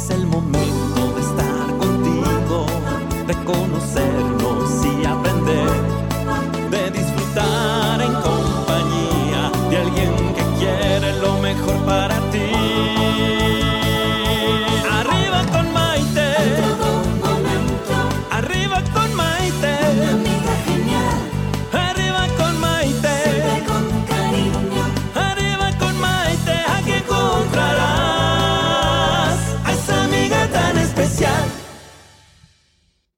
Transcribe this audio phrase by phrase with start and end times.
[0.00, 2.66] Es el momento de estar contigo,
[3.26, 5.68] de conocernos y aprender,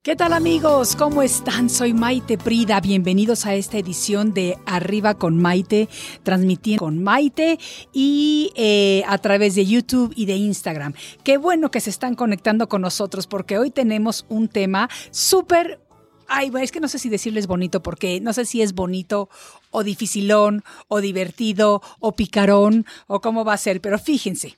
[0.03, 0.95] ¿Qué tal amigos?
[0.95, 1.69] ¿Cómo están?
[1.69, 2.81] Soy Maite Prida.
[2.81, 5.89] Bienvenidos a esta edición de Arriba con Maite,
[6.23, 7.59] transmitiendo con Maite
[7.93, 10.95] y eh, a través de YouTube y de Instagram.
[11.23, 15.79] Qué bueno que se están conectando con nosotros porque hoy tenemos un tema súper...
[16.27, 19.29] Ay, es que no sé si decirles bonito porque no sé si es bonito
[19.69, 24.57] o dificilón o divertido o picarón o cómo va a ser, pero fíjense.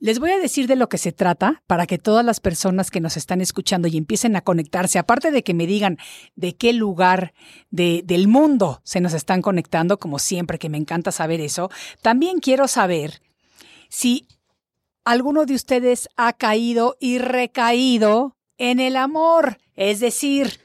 [0.00, 3.00] Les voy a decir de lo que se trata para que todas las personas que
[3.00, 5.98] nos están escuchando y empiecen a conectarse, aparte de que me digan
[6.36, 7.34] de qué lugar
[7.70, 11.68] de- del mundo se nos están conectando, como siempre que me encanta saber eso,
[12.00, 13.20] también quiero saber
[13.88, 14.28] si
[15.04, 20.60] alguno de ustedes ha caído y recaído en el amor, es decir,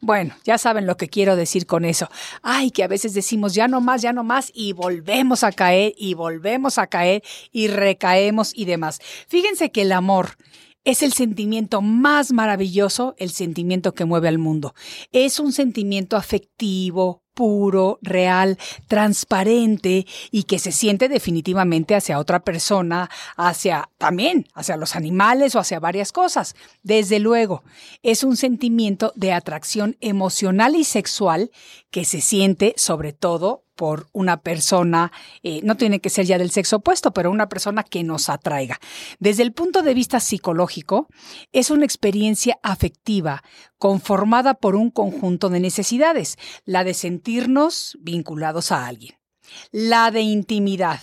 [0.00, 2.08] bueno, ya saben lo que quiero decir con eso.
[2.42, 5.94] Ay, que a veces decimos ya no más, ya no más y volvemos a caer
[5.96, 9.00] y volvemos a caer y recaemos y demás.
[9.28, 10.36] Fíjense que el amor
[10.84, 14.74] es el sentimiento más maravilloso, el sentimiento que mueve al mundo.
[15.10, 18.58] Es un sentimiento afectivo, puro, real,
[18.88, 25.58] transparente y que se siente definitivamente hacia otra persona, hacia también, hacia los animales o
[25.60, 26.56] hacia varias cosas.
[26.82, 27.62] Desde luego,
[28.02, 31.50] es un sentimiento de atracción emocional y sexual
[31.90, 36.50] que se siente sobre todo por una persona, eh, no tiene que ser ya del
[36.50, 38.80] sexo opuesto, pero una persona que nos atraiga.
[39.20, 41.08] Desde el punto de vista psicológico,
[41.52, 43.44] es una experiencia afectiva
[43.78, 49.18] conformada por un conjunto de necesidades, la de sentirnos vinculados a alguien,
[49.70, 51.00] la de intimidad,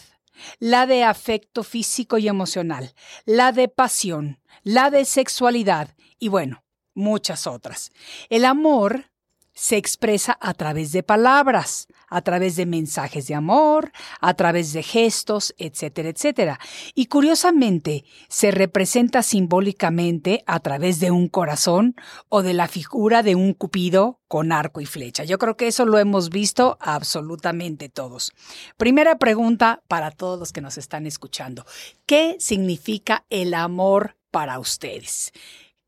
[0.59, 2.93] la de afecto físico y emocional,
[3.25, 6.63] la de pasión, la de sexualidad y bueno,
[6.93, 7.91] muchas otras.
[8.29, 9.11] El amor
[9.53, 14.83] se expresa a través de palabras, a través de mensajes de amor, a través de
[14.83, 16.59] gestos, etcétera, etcétera.
[16.95, 21.95] Y curiosamente, se representa simbólicamente a través de un corazón
[22.29, 25.23] o de la figura de un cupido con arco y flecha.
[25.23, 28.31] Yo creo que eso lo hemos visto absolutamente todos.
[28.77, 31.65] Primera pregunta para todos los que nos están escuchando.
[32.05, 35.31] ¿Qué significa el amor para ustedes?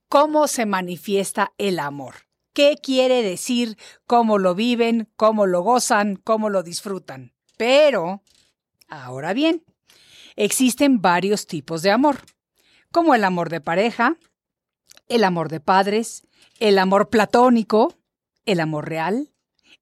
[0.07, 2.24] ¿Cómo se manifiesta el amor?
[2.55, 3.77] Qué quiere decir,
[4.07, 7.33] cómo lo viven, cómo lo gozan, cómo lo disfrutan.
[7.57, 8.23] Pero,
[8.87, 9.63] ahora bien,
[10.35, 12.21] existen varios tipos de amor,
[12.91, 14.17] como el amor de pareja,
[15.07, 16.25] el amor de padres,
[16.59, 17.93] el amor platónico,
[18.45, 19.31] el amor real,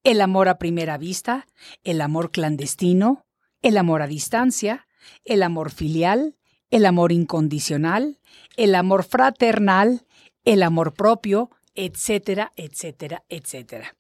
[0.04, 1.48] el amor a primera vista,
[1.84, 3.26] el amor clandestino,
[3.62, 4.88] el amor a distancia,
[5.24, 6.36] el amor filial,
[6.72, 8.20] el amor incondicional,
[8.58, 10.08] el amor fraternal,
[10.44, 13.96] el amor propio, etcétera, etcétera, etcétera.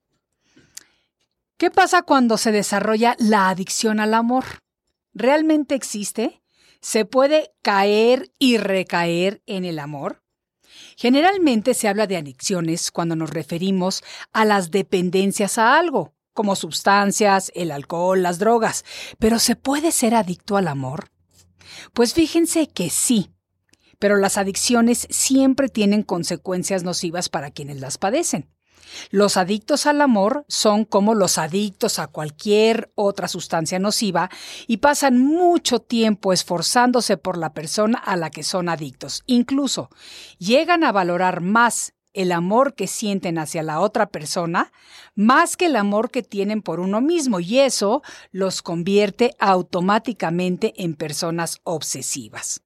[1.57, 4.45] ¿Qué pasa cuando se desarrolla la adicción al amor?
[5.13, 6.41] ¿Realmente existe?
[6.81, 10.23] ¿Se puede caer y recaer en el amor?
[10.97, 17.51] Generalmente se habla de adicciones cuando nos referimos a las dependencias a algo, como sustancias,
[17.55, 18.83] el alcohol, las drogas,
[19.19, 21.09] pero ¿se puede ser adicto al amor?
[21.93, 23.31] Pues fíjense que sí,
[24.03, 28.49] pero las adicciones siempre tienen consecuencias nocivas para quienes las padecen.
[29.11, 34.29] Los adictos al amor son como los adictos a cualquier otra sustancia nociva
[34.67, 39.23] y pasan mucho tiempo esforzándose por la persona a la que son adictos.
[39.25, 39.89] Incluso
[40.37, 44.73] llegan a valorar más el amor que sienten hacia la otra persona
[45.15, 48.01] más que el amor que tienen por uno mismo y eso
[48.31, 52.62] los convierte automáticamente en personas obsesivas.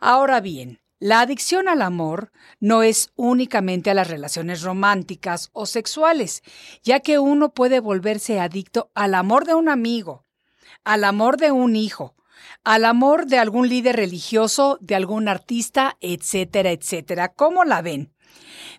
[0.00, 6.42] Ahora bien, la adicción al amor no es únicamente a las relaciones románticas o sexuales,
[6.82, 10.24] ya que uno puede volverse adicto al amor de un amigo,
[10.84, 12.16] al amor de un hijo,
[12.64, 17.34] al amor de algún líder religioso, de algún artista, etcétera, etcétera.
[17.34, 18.14] ¿Cómo la ven?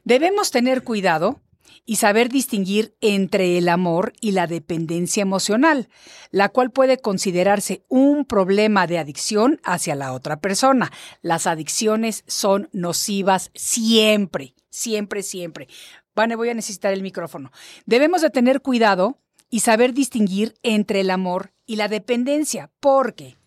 [0.04, 1.42] Debemos tener cuidado
[1.86, 5.90] y saber distinguir entre el amor y la dependencia emocional,
[6.30, 10.92] la cual puede considerarse un problema de adicción hacia la otra persona.
[11.22, 15.68] Las adicciones son nocivas siempre, siempre, siempre.
[16.16, 17.52] Vane, voy a necesitar el micrófono.
[17.86, 19.18] Debemos de tener cuidado
[19.50, 23.38] y saber distinguir entre el amor y la dependencia, porque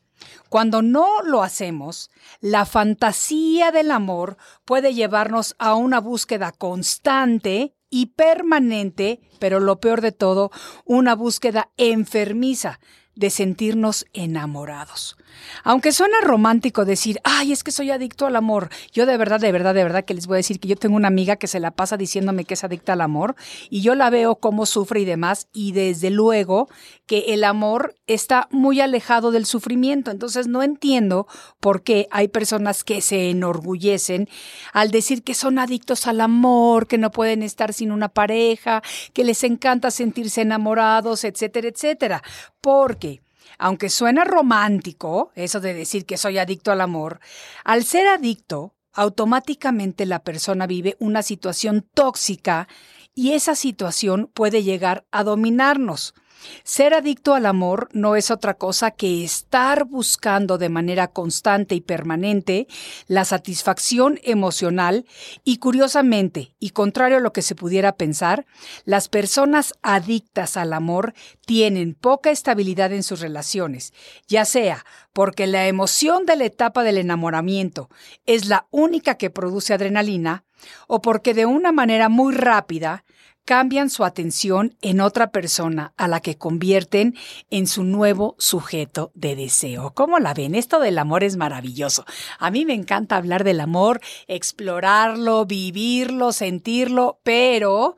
[0.49, 2.11] cuando no lo hacemos,
[2.41, 10.01] la fantasía del amor puede llevarnos a una búsqueda constante y permanente, pero lo peor
[10.01, 10.51] de todo,
[10.85, 12.81] una búsqueda enfermiza
[13.15, 15.17] de sentirnos enamorados.
[15.63, 19.53] Aunque suena romántico decir, ay, es que soy adicto al amor, yo de verdad, de
[19.53, 21.61] verdad, de verdad que les voy a decir que yo tengo una amiga que se
[21.61, 23.37] la pasa diciéndome que es adicta al amor
[23.71, 26.69] y yo la veo cómo sufre y demás y desde luego
[27.07, 30.11] que el amor está muy alejado del sufrimiento.
[30.11, 31.27] Entonces no entiendo
[31.61, 34.29] por qué hay personas que se enorgullecen
[34.73, 38.83] al decir que son adictos al amor, que no pueden estar sin una pareja,
[39.13, 42.23] que les encanta sentirse enamorados, etcétera, etcétera.
[42.61, 43.24] Porque
[43.59, 47.21] aunque suena romántico, eso de decir que soy adicto al amor,
[47.65, 52.69] al ser adicto, automáticamente la persona vive una situación tóxica
[53.15, 56.15] y esa situación puede llegar a dominarnos.
[56.63, 61.81] Ser adicto al amor no es otra cosa que estar buscando de manera constante y
[61.81, 62.67] permanente
[63.07, 65.07] la satisfacción emocional
[65.43, 68.47] y curiosamente, y contrario a lo que se pudiera pensar,
[68.85, 71.15] las personas adictas al amor
[71.47, 73.93] tienen poca estabilidad en sus relaciones,
[74.29, 77.89] ya sea porque la emoción de la etapa del enamoramiento
[78.27, 80.45] es la única que produce adrenalina,
[80.87, 83.04] o porque de una manera muy rápida
[83.45, 87.15] cambian su atención en otra persona a la que convierten
[87.51, 89.93] en su nuevo sujeto de deseo.
[89.95, 90.55] ¿Cómo la ven?
[90.55, 92.05] Esto del amor es maravilloso.
[92.39, 97.97] A mí me encanta hablar del amor, explorarlo, vivirlo, sentirlo, pero,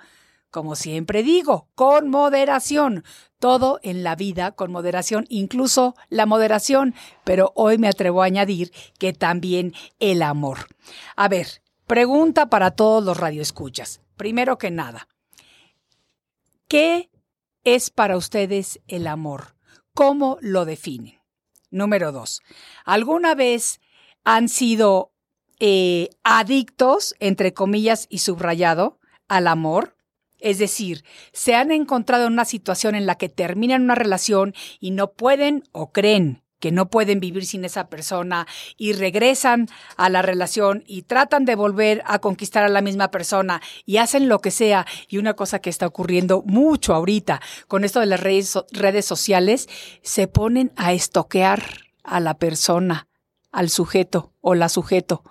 [0.50, 3.04] como siempre digo, con moderación.
[3.38, 8.72] Todo en la vida con moderación, incluso la moderación, pero hoy me atrevo a añadir
[8.98, 10.68] que también el amor.
[11.16, 14.00] A ver, pregunta para todos los radioescuchas.
[14.16, 15.06] Primero que nada,
[16.68, 17.10] ¿Qué
[17.62, 19.54] es para ustedes el amor?
[19.94, 21.20] ¿Cómo lo definen?
[21.70, 22.42] Número dos,
[22.84, 23.80] ¿alguna vez
[24.24, 25.12] han sido
[25.60, 28.98] eh, adictos, entre comillas y subrayado,
[29.28, 29.96] al amor?
[30.40, 34.90] Es decir, se han encontrado en una situación en la que terminan una relación y
[34.90, 40.22] no pueden o creen que no pueden vivir sin esa persona y regresan a la
[40.22, 44.50] relación y tratan de volver a conquistar a la misma persona y hacen lo que
[44.50, 44.86] sea.
[45.08, 49.68] Y una cosa que está ocurriendo mucho ahorita con esto de las redes, redes sociales,
[50.02, 51.62] se ponen a estoquear
[52.02, 53.08] a la persona,
[53.52, 55.22] al sujeto o la sujeto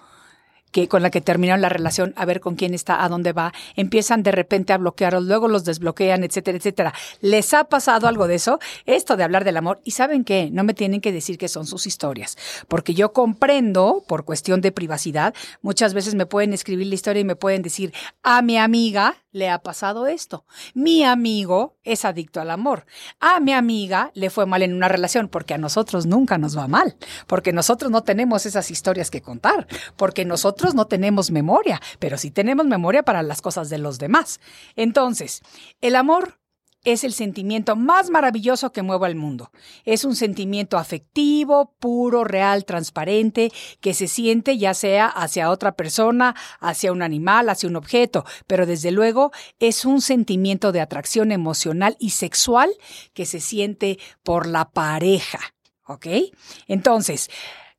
[0.75, 3.53] que con la que terminaron la relación, a ver con quién está, a dónde va,
[3.77, 6.93] empiezan de repente a bloquearlos, luego los desbloquean, etcétera, etcétera.
[7.21, 8.59] ¿Les ha pasado algo de eso?
[8.85, 9.79] Esto de hablar del amor.
[9.85, 14.03] Y saben qué, no me tienen que decir que son sus historias, porque yo comprendo,
[14.05, 17.93] por cuestión de privacidad, muchas veces me pueden escribir la historia y me pueden decir,
[18.21, 20.45] a mi amiga le ha pasado esto.
[20.73, 22.85] Mi amigo es adicto al amor.
[23.19, 26.69] A mi amiga le fue mal en una relación, porque a nosotros nunca nos va
[26.69, 26.95] mal,
[27.27, 32.31] porque nosotros no tenemos esas historias que contar, porque nosotros no tenemos memoria, pero sí
[32.31, 34.39] tenemos memoria para las cosas de los demás.
[34.77, 35.41] Entonces,
[35.81, 36.39] el amor
[36.85, 39.51] es el sentimiento más maravilloso que mueve al mundo.
[39.83, 43.51] Es un sentimiento afectivo, puro, real, transparente,
[43.81, 48.65] que se siente ya sea hacia otra persona, hacia un animal, hacia un objeto, pero
[48.65, 52.69] desde luego es un sentimiento de atracción emocional y sexual
[53.13, 55.39] que se siente por la pareja.
[55.87, 56.07] ¿Ok?
[56.67, 57.29] Entonces,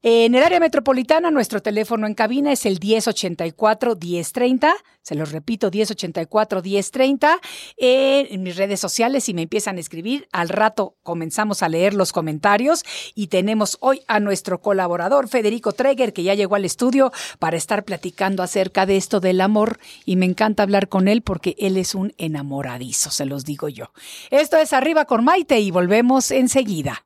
[0.03, 4.75] En el área metropolitana, nuestro teléfono en cabina es el 1084-1030.
[5.03, 7.41] Se los repito, 1084-1030.
[7.79, 11.95] Eh, en mis redes sociales, si me empiezan a escribir, al rato comenzamos a leer
[11.95, 12.85] los comentarios.
[13.15, 17.85] Y tenemos hoy a nuestro colaborador, Federico Treger, que ya llegó al estudio para estar
[17.85, 19.79] platicando acerca de esto del amor.
[20.05, 23.93] Y me encanta hablar con él porque él es un enamoradizo, se los digo yo.
[24.31, 27.06] Esto es Arriba con Maite y volvemos enseguida.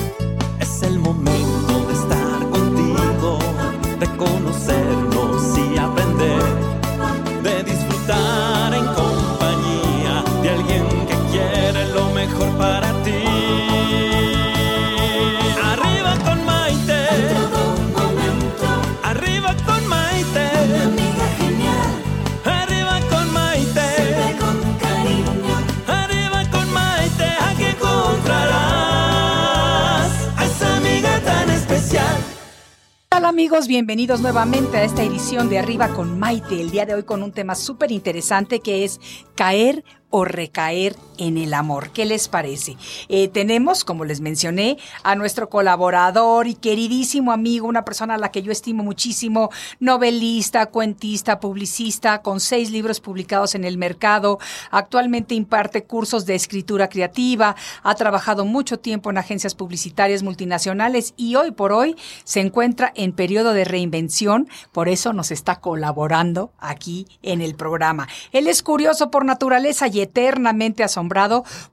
[33.41, 33.67] Amigos?
[33.67, 36.61] Bienvenidos nuevamente a esta edición de Arriba con Maite.
[36.61, 38.99] El día de hoy con un tema súper interesante que es
[39.33, 41.91] caer o recaer en el amor.
[41.91, 42.77] ¿Qué les parece?
[43.07, 48.31] Eh, tenemos, como les mencioné, a nuestro colaborador y queridísimo amigo, una persona a la
[48.31, 54.39] que yo estimo muchísimo, novelista, cuentista, publicista, con seis libros publicados en el mercado.
[54.71, 61.35] Actualmente imparte cursos de escritura creativa, ha trabajado mucho tiempo en agencias publicitarias multinacionales y
[61.35, 67.05] hoy por hoy se encuentra en periodo de reinvención, por eso nos está colaborando aquí
[67.21, 68.07] en el programa.
[68.31, 71.10] Él es curioso por naturaleza y eternamente asombrado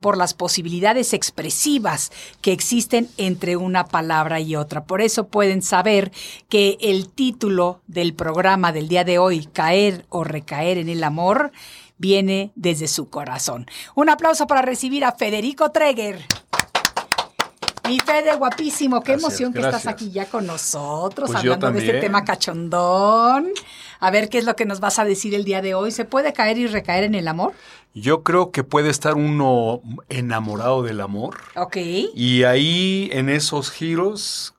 [0.00, 4.84] por las posibilidades expresivas que existen entre una palabra y otra.
[4.84, 6.12] Por eso pueden saber
[6.48, 11.52] que el título del programa del día de hoy, Caer o recaer en el amor,
[11.98, 13.66] viene desde su corazón.
[13.94, 16.24] Un aplauso para recibir a Federico Treger.
[17.88, 19.80] Mi Fede, guapísimo, qué Gracias, emoción que gracias.
[19.80, 23.48] estás aquí ya con nosotros, Pues hablando de este tema cachondón.
[24.00, 25.90] A ver qué es lo que nos vas a decir el día de hoy.
[25.90, 27.52] ¿Se puede caer y recaer en el amor?
[27.94, 31.76] Yo creo que puede estar uno enamorado del amor Ok.
[31.78, 34.54] y ahí en esos giros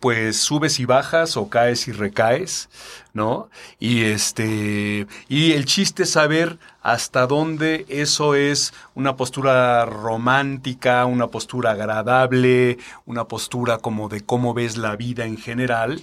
[0.00, 2.70] pues subes y bajas o caes y recaes,
[3.12, 3.50] ¿no?
[3.78, 11.28] Y este y el chiste es saber hasta dónde eso es una postura romántica, una
[11.28, 16.02] postura agradable, una postura como de cómo ves la vida en general.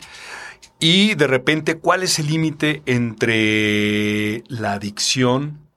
[0.79, 5.67] Y de repente, ¿cuál es el límite entre la adicción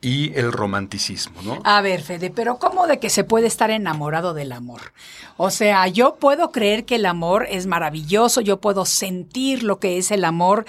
[0.00, 1.60] y el romanticismo, ¿no?
[1.64, 4.92] A ver, Fede, pero ¿cómo de que se puede estar enamorado del amor?
[5.36, 9.98] O sea, yo puedo creer que el amor es maravilloso, yo puedo sentir lo que
[9.98, 10.64] es el amor.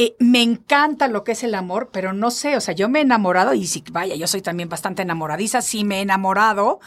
[0.00, 3.00] Eh, me encanta lo que es el amor, pero no sé, o sea, yo me
[3.00, 6.78] he enamorado y sí, vaya, yo soy también bastante enamoradiza, sí me he enamorado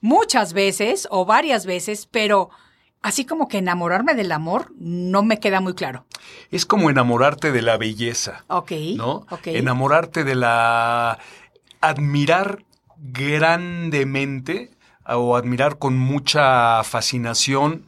[0.00, 2.50] muchas veces o varias veces, pero
[3.02, 6.06] así como que enamorarme del amor no me queda muy claro.
[6.50, 8.72] Es como enamorarte de la belleza, Ok.
[8.96, 9.26] ¿no?
[9.30, 9.46] Ok.
[9.46, 11.18] Enamorarte de la...
[11.80, 12.64] admirar
[12.98, 14.70] grandemente
[15.06, 17.84] o admirar con mucha fascinación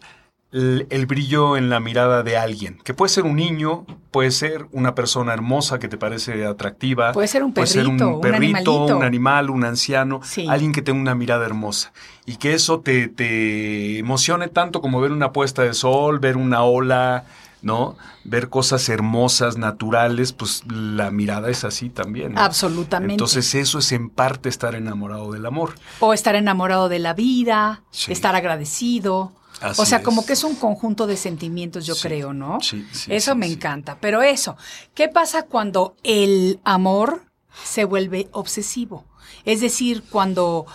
[0.51, 4.67] el, el brillo en la mirada de alguien, que puede ser un niño, puede ser
[4.73, 8.97] una persona hermosa que te parece atractiva, Puede ser un puede ser perrito, un perrito,
[8.97, 10.47] un animal, un anciano, Sí.
[10.49, 11.93] alguien que tenga una mirada hermosa
[12.25, 16.63] y que eso te, te emocione tanto como ver una puesta de sol, ver una
[16.63, 17.25] ola,
[17.61, 17.97] ¿no?
[18.25, 22.35] Ver cosas hermosas, naturales, pues la mirada es así también.
[22.35, 22.41] ¿no?
[22.41, 23.15] Absolutamente.
[23.15, 25.75] Entonces eso es en parte estar enamorado del amor.
[26.01, 28.13] O estar enamorado de la vida, Sí.
[28.13, 29.33] estar agradecido.
[29.61, 30.05] Así o sea, es.
[30.05, 32.61] como que es un conjunto de sentimientos, yo Sí, creo, ¿no?
[32.61, 33.99] sí, sí, eso sí, me encanta.
[34.01, 34.57] Pero eso,
[34.95, 37.25] ¿qué pasa cuando el amor
[37.65, 39.05] se vuelve obsesivo?
[39.45, 40.67] Es decir, cuando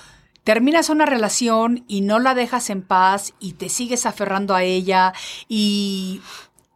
[0.43, 5.13] terminas una relación y no la dejas en paz y te sigues aferrando a ella
[5.47, 6.21] y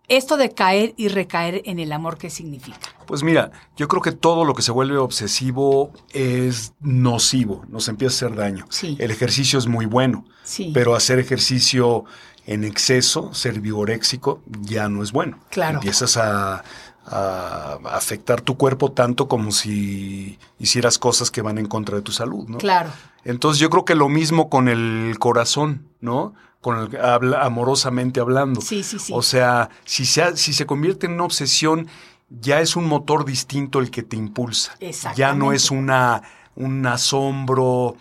[0.07, 2.96] esto de caer y recaer en el amor, ¿qué significa?
[3.07, 8.25] Pues mira, yo creo que todo lo que se vuelve obsesivo es nocivo, nos empieza
[8.25, 8.65] a hacer daño.
[8.69, 8.95] Sí.
[8.99, 10.71] El ejercicio es muy bueno, Sí.
[10.73, 12.03] pero hacer ejercicio
[12.45, 15.39] en exceso, ser vigoréxico, ya no es bueno.
[15.49, 15.75] Claro.
[15.79, 16.63] Empiezas a,
[17.05, 22.11] a afectar tu cuerpo tanto como si hicieras cosas que van en contra de tu
[22.11, 22.57] salud, ¿no?
[22.57, 22.89] Claro.
[23.23, 26.33] Entonces yo creo que lo mismo con el corazón, ¿no?
[26.61, 28.61] Con el habla, amorosamente hablando.
[28.61, 29.13] Sí, sí, sí.
[29.15, 31.87] O sea, si se, si se convierte en una obsesión
[32.29, 34.77] ya es un motor distinto el que te impulsa.
[35.15, 36.21] Ya no es una,
[36.55, 37.95] un asombro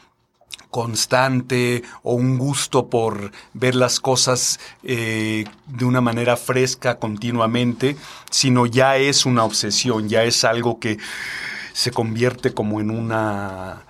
[0.70, 7.96] constante o un gusto por ver las cosas eh, de una manera fresca continuamente,
[8.30, 10.98] sino ya es una obsesión, ya es algo que
[11.72, 13.85] se convierte como en una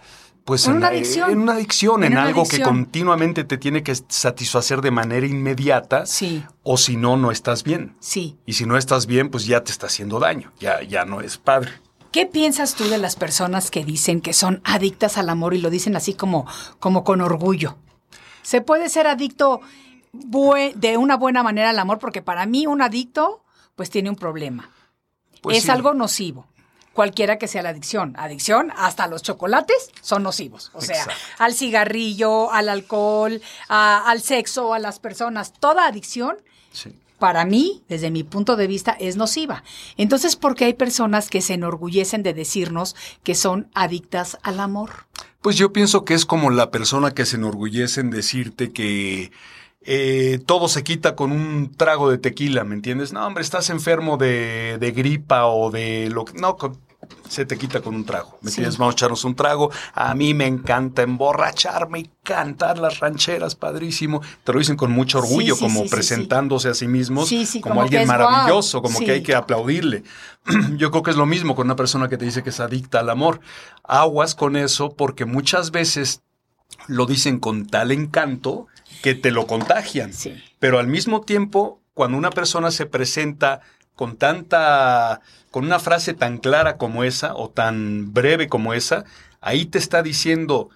[0.46, 1.30] pues En en, una adicción.
[1.30, 5.26] en una adicción, En en, una algo que continuamente te tiene que satisfacer de manera
[5.26, 6.44] inmediata, Sí.
[6.62, 7.96] o si no, no estás bien.
[8.00, 8.38] Sí.
[8.46, 11.36] Y si no estás bien, pues ya te está haciendo daño, ya, ya no es
[11.36, 11.72] padre.
[12.12, 15.68] ¿Qué piensas tú de las personas que dicen que son adictas al amor y lo
[15.68, 16.46] dicen así como,
[16.78, 17.76] como con orgullo?
[18.42, 19.60] ¿Se puede ser adicto
[20.12, 21.98] de una buena manera al amor?
[21.98, 23.42] Porque para mí un adicto
[23.74, 24.70] pues tiene un problema.
[25.42, 25.70] Pues es sí.
[25.70, 26.46] algo nocivo.
[26.96, 28.14] Cualquiera que sea la adicción.
[28.18, 30.70] Adicción, hasta los chocolates son nocivos.
[30.72, 31.20] O sea, Exacto.
[31.38, 35.52] al cigarrillo, al alcohol, a- al sexo, a las personas.
[35.52, 36.36] Toda adicción
[36.72, 36.94] Sí.
[37.18, 39.62] para mí, desde mi punto de vista, es nociva.
[39.98, 45.06] Entonces, ¿por qué hay personas que se enorgullecen de decirnos que son adictas al amor?
[45.42, 49.30] Pues yo pienso que es como la persona que se enorgullece en decirte que
[49.88, 53.12] eh, todo se quita con un trago de tequila, ¿me entiendes?
[53.12, 56.32] No, hombre, estás enfermo de, de gripa o de lo que...
[56.32, 56.76] No, con-
[57.28, 58.56] se te quita con un trago, ¿me Sí.
[58.56, 58.78] entiendes?
[58.78, 59.70] Vamos a echarnos un trago.
[59.94, 64.20] A mí me encanta emborracharme y cantar las rancheras, padrísimo.
[64.44, 67.30] Te lo dicen con mucho orgullo, Sí, sí, como presentándose a sí mismos
[67.62, 70.04] como, alguien maravilloso, como que hay que aplaudirle.
[70.76, 73.00] Yo creo que es lo mismo con una persona que te dice que es adicta
[73.00, 73.40] al amor.
[73.84, 76.22] Aguas con eso porque muchas veces
[76.88, 78.66] lo dicen con tal encanto
[79.02, 80.12] que te lo contagian.
[80.58, 83.60] Pero al mismo tiempo, cuando una persona se presenta
[83.96, 89.04] con tanta, con una frase tan clara como esa o tan breve como esa,
[89.40, 90.68] ahí te está diciendo,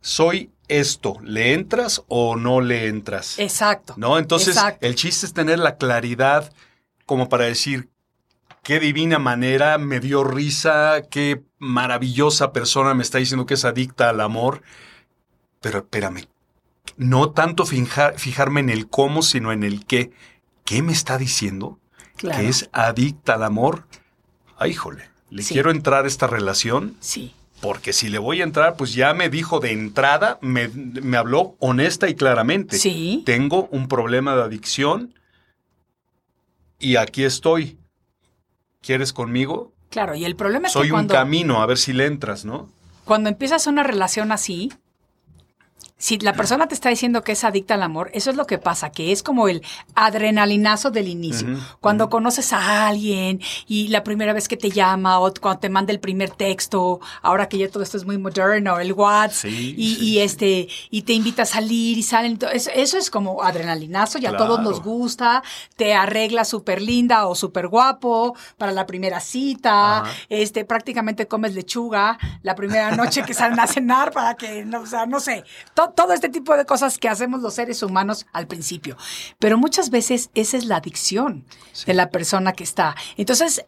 [0.00, 3.38] soy esto, ¿le entras o no le entras?
[3.38, 3.94] Exacto.
[3.96, 4.18] ¿No?
[4.18, 4.86] Entonces, Exacto.
[4.86, 6.52] el chiste es tener la claridad
[7.04, 7.88] como para decir,
[8.62, 14.10] qué divina manera, me dio risa, qué maravillosa persona me está diciendo que es adicta
[14.10, 14.62] al amor.
[15.60, 16.28] Pero espérame,
[16.96, 20.12] no tanto fijar- fijarme en el cómo, sino en el qué.
[20.64, 21.78] ¿Qué me está diciendo?
[22.18, 22.38] Claro.
[22.38, 23.84] Que es adicta al amor.
[24.58, 25.54] Ay, híjole, le Sí.
[25.54, 27.32] quiero entrar a esta relación Sí.
[27.62, 31.56] porque si le voy a entrar, pues ya me dijo de entrada, me, me habló
[31.60, 32.76] honesta y claramente.
[32.78, 33.22] Sí.
[33.24, 35.14] Tengo un problema de adicción
[36.78, 37.78] y aquí estoy.
[38.80, 39.72] ¿Quieres conmigo?
[39.90, 42.44] Claro, y el problema es Soy que un cuando, camino, a ver si le entras,
[42.44, 42.70] ¿no?
[43.04, 44.70] cuando empiezas una relación así,
[45.98, 48.58] si la persona te está diciendo que es adicta al amor, eso es lo que
[48.58, 49.62] pasa, que es como el
[49.94, 51.48] adrenalinazo del inicio.
[51.80, 55.92] Cuando conoces a alguien y la primera vez que te llama o cuando te manda
[55.92, 59.94] el primer texto, ahora que ya todo esto es muy moderno, el WhatsApp, Sí, y,
[59.96, 60.20] sí, y sí.
[60.20, 64.36] este y te invita a salir y salen, eso, eso es como adrenalinazo, ya a
[64.36, 65.42] todos nos gusta,
[65.76, 70.12] te arregla súper linda o súper guapo para la primera cita, Ajá.
[70.28, 74.86] este prácticamente comes lechuga la primera noche que salen a cenar para que, no, o
[74.86, 75.44] sea, no sé,
[75.94, 78.96] todo este tipo de cosas que hacemos los seres humanos al principio.
[79.38, 81.44] Pero muchas veces esa es la adicción
[81.86, 82.94] de la persona que está.
[83.16, 83.64] Entonces,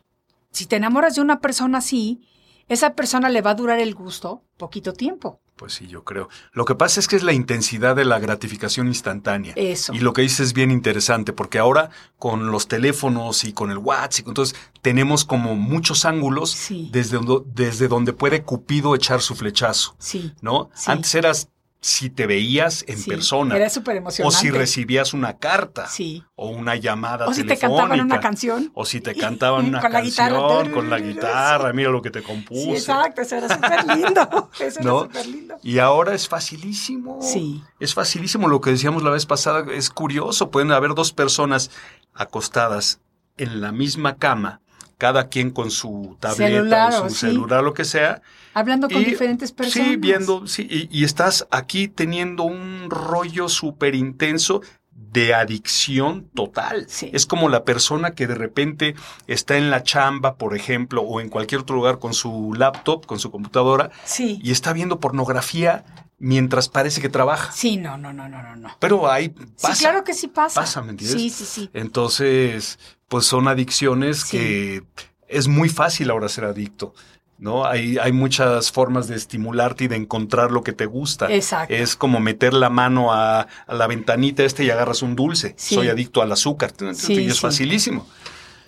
[0.52, 2.20] si te enamoras de una persona así,
[2.68, 5.40] esa persona le va a durar el gusto poquito tiempo.
[5.56, 6.30] Pues sí, yo creo.
[6.52, 9.52] Lo que pasa es que es la intensidad de la gratificación instantánea.
[9.56, 9.92] Eso.
[9.92, 13.76] Y lo que dices es bien interesante, porque ahora con los teléfonos y con el
[13.76, 16.88] WhatsApp, y con- entonces tenemos como muchos ángulos Sí.
[16.92, 20.33] desde, do- desde donde puede Cupido echar su flechazo, Sí.
[20.40, 20.70] ¿no?
[20.74, 20.90] Sí.
[20.90, 21.48] Antes eras
[21.82, 23.56] si te veías en Sí, persona.
[23.56, 24.36] era súper O emocionante.
[24.38, 25.86] si recibías una carta.
[25.86, 26.22] Sí.
[26.34, 28.70] O una llamada O si te cantaban una canción.
[28.74, 30.70] O si te cantaban una Con la canción guitarra.
[30.72, 31.72] con la guitarra.
[31.72, 32.62] Mira lo que te compuse.
[32.64, 34.50] Sí, exacto, eso era súper lindo.
[34.60, 35.04] Eso ¿no?
[35.04, 35.56] era súper lindo.
[35.62, 37.18] Y ahora es facilísimo.
[37.22, 37.62] Sí.
[37.78, 39.64] Es facilísimo lo que decíamos la vez pasada.
[39.72, 40.50] Es curioso.
[40.50, 41.70] Pueden haber dos personas
[42.12, 43.00] acostadas
[43.38, 44.60] en la misma cama,
[45.00, 47.20] cada quien con su tableta Celular, o su sí.
[47.26, 48.20] celular, lo que sea.
[48.54, 49.88] Hablando con Y- diferentes personas.
[49.88, 54.60] Sí, viendo, sí, y, y estás aquí teniendo un rollo súper intenso
[54.92, 56.84] de adicción total.
[56.88, 57.10] Sí.
[57.14, 58.94] Es como la persona que de repente
[59.26, 63.18] está en la chamba, por ejemplo, o en cualquier otro lugar con su laptop, con
[63.18, 64.38] su computadora, Sí.
[64.42, 65.84] y está viendo pornografía
[66.20, 67.50] mientras parece que trabaja.
[67.50, 68.76] Sí, no, no, no, no, no, no.
[68.78, 69.74] Pero ahí pasa.
[69.74, 70.61] Sí, claro que sí pasa.
[70.61, 71.20] Pasa, ¿me entiendes?
[71.20, 71.70] Sí, sí, sí.
[71.74, 72.78] Entonces,
[73.09, 74.37] pues son adicciones Sí.
[74.37, 74.83] que
[75.26, 76.94] es muy fácil ahora ser adicto.
[77.38, 77.64] ¿No?
[77.64, 81.33] Hay, hay muchas formas de estimularte y de encontrar lo que te gusta.
[81.33, 81.72] Exacto.
[81.72, 85.54] Es como meter la mano a, a la ventanita este y agarras un dulce.
[85.56, 85.74] Sí.
[85.74, 86.74] Soy adicto al azúcar.
[86.92, 87.40] Sí, y es sí.
[87.40, 88.06] facilísimo.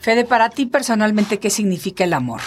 [0.01, 2.41] Fede, para ti personalmente, ¿qué significa el amor?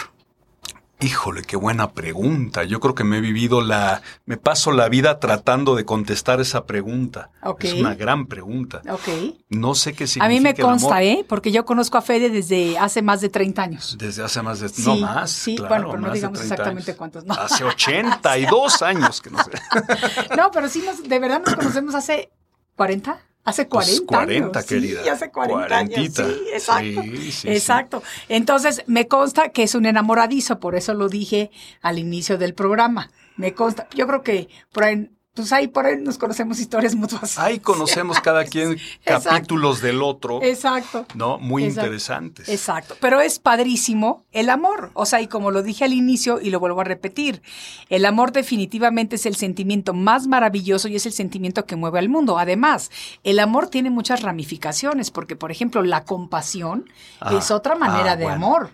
[1.01, 2.63] Híjole, qué buena pregunta.
[2.63, 6.65] Yo creo que me he vivido la, me paso la vida tratando de contestar esa
[6.65, 7.31] pregunta.
[7.43, 7.65] Ok.
[7.65, 8.81] Es una gran pregunta.
[8.89, 9.35] Ok.
[9.49, 11.25] No sé qué significa A mí me el consta, amor ¿eh?
[11.27, 13.97] Porque yo conozco a Fede desde hace más de 30 años.
[13.99, 15.31] Desde hace más de, Sí, no más.
[15.31, 16.97] sí, claro, bueno, pero no digamos 30 exactamente años.
[16.97, 17.33] cuántos, no.
[17.33, 19.51] Hace 82 años que no sé.
[20.37, 22.31] No, pero sí, nos, de verdad nos conocemos hace
[22.77, 23.19] 40.
[23.45, 24.67] Hace 40 Pues 40, años.
[24.67, 25.03] querida.
[25.03, 25.93] Sí, hace 40 años.
[25.93, 26.25] Cuarentita.
[26.27, 27.01] Sí, exacto.
[27.03, 27.47] Sí, sí.
[27.49, 28.03] exacto.
[28.27, 33.11] Entonces, me consta que es un enamoradizo, por eso lo dije al inicio del programa.
[33.37, 33.87] Me consta.
[33.95, 37.37] Yo creo que por ahí, pues ahí por ahí nos conocemos historias mutuas.
[37.37, 38.71] Ahí conocemos cada quien
[39.05, 39.29] Exacto.
[39.29, 41.05] capítulos del otro, Exacto.
[41.13, 41.37] ¿no?
[41.37, 41.85] Muy Exacto.
[41.87, 42.49] interesantes.
[42.49, 44.91] Exacto, pero es padrísimo el amor.
[44.93, 47.41] O sea, y como lo dije al inicio y lo vuelvo a repetir,
[47.89, 52.09] el amor definitivamente es el sentimiento más maravilloso y es el sentimiento que mueve al
[52.09, 52.39] mundo.
[52.39, 52.89] Además,
[53.23, 58.15] el amor tiene muchas ramificaciones, porque, por ejemplo, la compasión Ah, es otra manera ah,
[58.15, 58.45] de bueno.
[58.45, 58.69] amor.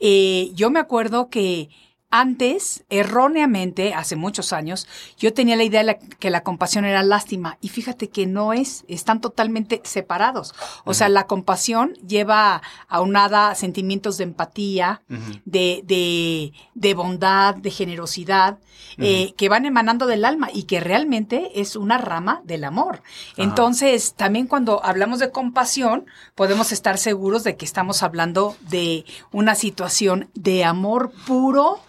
[0.00, 1.70] Eh, yo me acuerdo que
[2.16, 4.86] antes, erróneamente, hace muchos años,
[5.18, 7.58] yo tenía la idea de la- que la compasión era lástima.
[7.60, 10.54] Y fíjate que no es, están totalmente separados.
[10.84, 15.02] O sea, la compasión lleva aunada sentimientos de empatía,
[15.44, 18.58] de, de, de bondad, de generosidad,
[18.98, 23.02] eh, que van emanando del alma y que realmente es una rama del amor.
[23.36, 29.56] Entonces, también cuando hablamos de compasión, podemos estar seguros de que estamos hablando de una
[29.56, 31.80] situación de amor puro,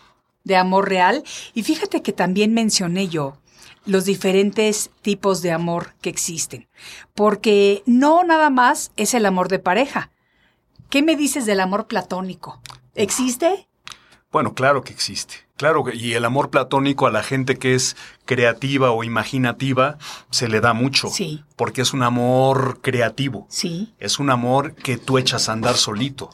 [0.46, 1.24] de amor real.
[1.54, 3.36] Y fíjate que también mencioné yo
[3.86, 6.68] los diferentes tipos de amor que existen,
[7.14, 10.10] porque no nada más es el amor de pareja.
[10.90, 12.62] ¿Qué me dices del amor platónico?
[12.96, 13.68] ¿Existe?
[14.32, 15.36] Bueno, claro que existe.
[15.56, 19.98] Claro, que- y el amor platónico a la gente que es creativa o imaginativa
[20.30, 21.08] se le da mucho.
[21.10, 21.44] Sí.
[21.56, 23.46] Porque es un amor creativo.
[23.50, 23.94] Sí.
[24.00, 26.30] Es un amor que tú echas a andar solito.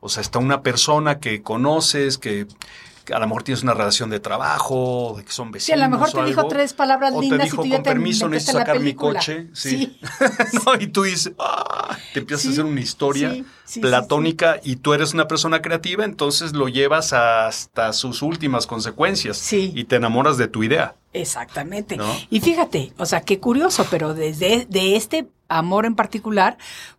[0.00, 2.46] O sea, está una persona que conoces, que
[3.12, 5.66] a lo mejor tienes una relación de trabajo, de que son vecinos.
[5.66, 7.82] Sí, a lo mejor te dijo tres palabras o lindas te y dijo, tú con
[7.82, 9.20] permiso, necesito sacar mi película".
[9.20, 9.48] coche.
[9.52, 9.70] Sí.
[9.70, 10.00] Sí.
[10.66, 14.76] No, y tú dices, "Ah", te empiezas Sí, a hacer una historia sí, platónica y
[14.76, 19.72] tú eres una persona creativa, entonces lo llevas hasta sus últimas consecuencias Sí.
[19.74, 20.94] y te enamoras de tu idea.
[21.12, 21.96] Exactamente.
[21.96, 22.06] ¿No?
[22.30, 26.56] Y fíjate, o sea, qué curioso, pero desde de este amor en particular,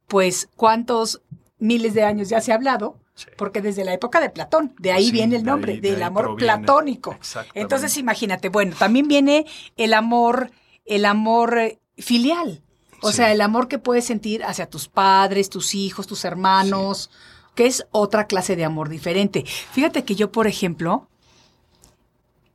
[0.08, 1.21] pues cuántos
[1.60, 3.28] miles de años ya se ha hablado, Sí.
[3.38, 5.91] porque desde la época de Platón, de ahí Sí, viene el de nombre, ahí- de
[5.91, 6.54] del amor proviene.
[6.54, 7.17] platónico.
[7.54, 9.45] Entonces imagínate, bueno, también viene
[9.78, 10.50] el amor,
[10.86, 12.62] el amor eh, filial,
[13.02, 13.17] o Sí.
[13.17, 17.12] sea, el amor que puedes sentir hacia tus padres, tus hijos, tus hermanos,
[17.54, 19.43] que es otra clase de amor diferente.
[19.45, 21.08] Fíjate que yo, por ejemplo,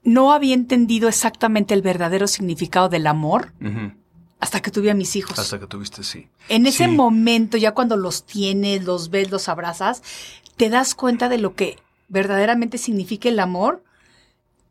[0.03, 3.53] no había entendido exactamente el verdadero significado del amor
[4.39, 5.39] hasta que tuve a mis hijos.
[5.39, 6.29] Hasta que tuviste, sí.
[6.49, 6.91] En ese Sí.
[6.91, 10.03] momento, ya cuando los tienes, los ves, los abrazas,
[10.57, 13.83] te das cuenta de lo que verdaderamente significa el amor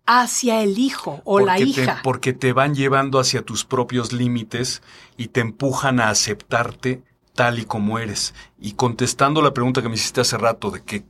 [0.06, 2.02] hacia el hijo o la te- hija.
[2.04, 4.82] porque te van llevando hacia tus propios límites
[5.18, 7.02] y te empujan a aceptarte
[7.34, 8.34] tal y como eres.
[8.60, 11.04] Y contestando la pregunta que me hiciste hace rato de que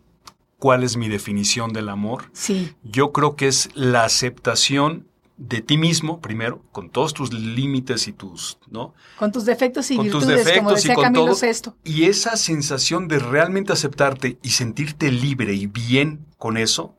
[0.57, 5.07] cuál es mi definición del amor, Sí, yo creo que es la aceptación
[5.37, 8.93] de ti mismo, primero, con todos tus límites y tus, ¿no?
[9.17, 11.35] con tus defectos y con tus virtudes, como y decía con Camilo todo.
[11.35, 11.75] Sesto.
[11.83, 16.95] Y esa sensación de realmente aceptarte y sentirte libre y bien con eso,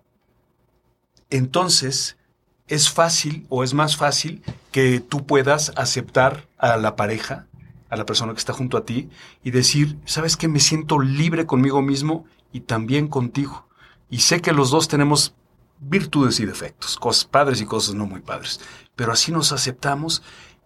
[1.31, 2.19] entonces
[2.69, 7.47] es fácil o es más fácil que tú puedas aceptar a la pareja,
[7.89, 9.09] a la persona que está junto a ti
[9.45, 10.49] y decir, ¿sabes qué?
[10.49, 13.67] Me siento libre conmigo mismo y también contigo.
[14.11, 15.35] Y sé que los dos tenemos
[15.81, 18.61] virtudes y defectos, cosas padres y cosas no muy padres,
[18.95, 20.23] pero así nos aceptamos.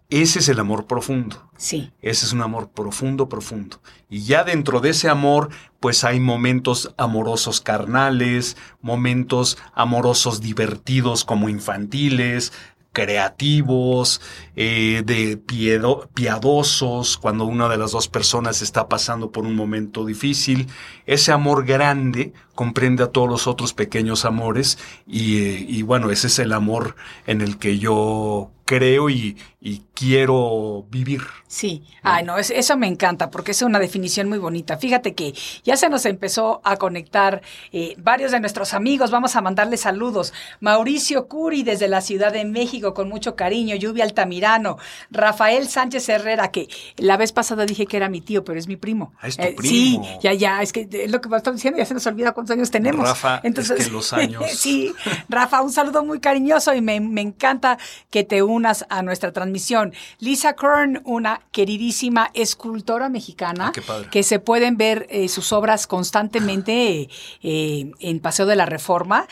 [0.09, 1.49] Ese es el amor profundo.
[1.57, 3.81] Sí, Ese es un amor profundo, profundo.
[4.09, 11.49] Y ya dentro de ese amor, pues hay momentos amorosos carnales, momentos amorosos divertidos como
[11.49, 12.53] infantiles,
[12.93, 14.21] creativos,
[14.57, 20.05] eh, de piedo- piadosos, cuando una de las dos personas está pasando por un momento
[20.05, 20.67] difícil.
[21.07, 26.27] Ese amor grande comprende a todos los otros pequeños amores y, eh, y bueno, ese
[26.27, 31.23] es el amor en el que yo creo y, y quiero vivir.
[31.49, 31.83] sí.
[32.03, 34.79] Ay, no, es- eso me encanta porque es una definición muy bonita.
[34.79, 35.35] Fíjate que
[35.65, 39.11] ya se nos empezó a conectar eh, varios de nuestros amigos.
[39.11, 40.33] Vamos a mandarle saludos.
[40.61, 43.75] Mauricio Curi desde la Ciudad de México, con mucho cariño.
[43.77, 44.79] Lluvia Altamirano.
[45.11, 48.77] Rafael Sánchez Herrera, que la vez pasada dije que era mi tío, pero es mi
[48.77, 49.13] primo.
[49.21, 50.05] Ah, es tu Eh, primo.
[50.05, 52.33] Sí, ya, ya, es que es lo que me están diciendo, ya se nos olvida
[52.33, 53.07] cuántos años tenemos.
[53.09, 54.93] Rafa, es Entonces, que los años- sí,
[55.29, 57.79] Rafa, un saludo muy cariñoso y me, me encanta
[58.11, 59.93] que te unas a nuestra transmisión.
[60.19, 67.09] Lisa Kern, una queridísima escultora mexicana, Ah, que se pueden ver eh, sus obras constantemente
[67.43, 69.27] eh, en Paseo de la Reforma,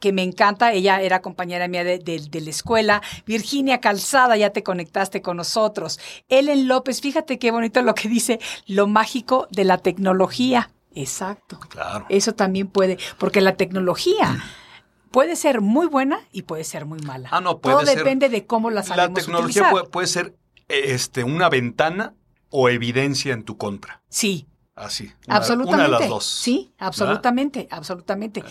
[0.00, 0.72] que me encanta.
[0.72, 3.02] Ella era compañera mía de, de- de la escuela.
[3.26, 5.98] Virginia Calzada, ya te conectaste con nosotros.
[6.28, 10.70] Ellen López, fíjate qué bonito lo que dice, lo mágico de la tecnología.
[10.94, 11.58] Exacto.
[11.68, 12.06] Claro.
[12.08, 14.42] Eso también puede, porque la tecnología
[15.10, 17.28] puede ser muy buena y puede ser muy mala.
[17.32, 19.70] Ah, no, puede Todo ser- depende de cómo la La sabemos tecnología utilizar.
[19.72, 20.36] puede, puede ser
[20.68, 22.14] eh, este, una ventana
[22.50, 24.02] o evidencia en tu contra.
[24.08, 25.12] Sí, Así.
[25.26, 25.74] Una, absolutamente.
[25.74, 26.24] Una de las dos.
[26.24, 26.86] Sí, ¿verdad?
[26.88, 28.42] absolutamente, absolutamente.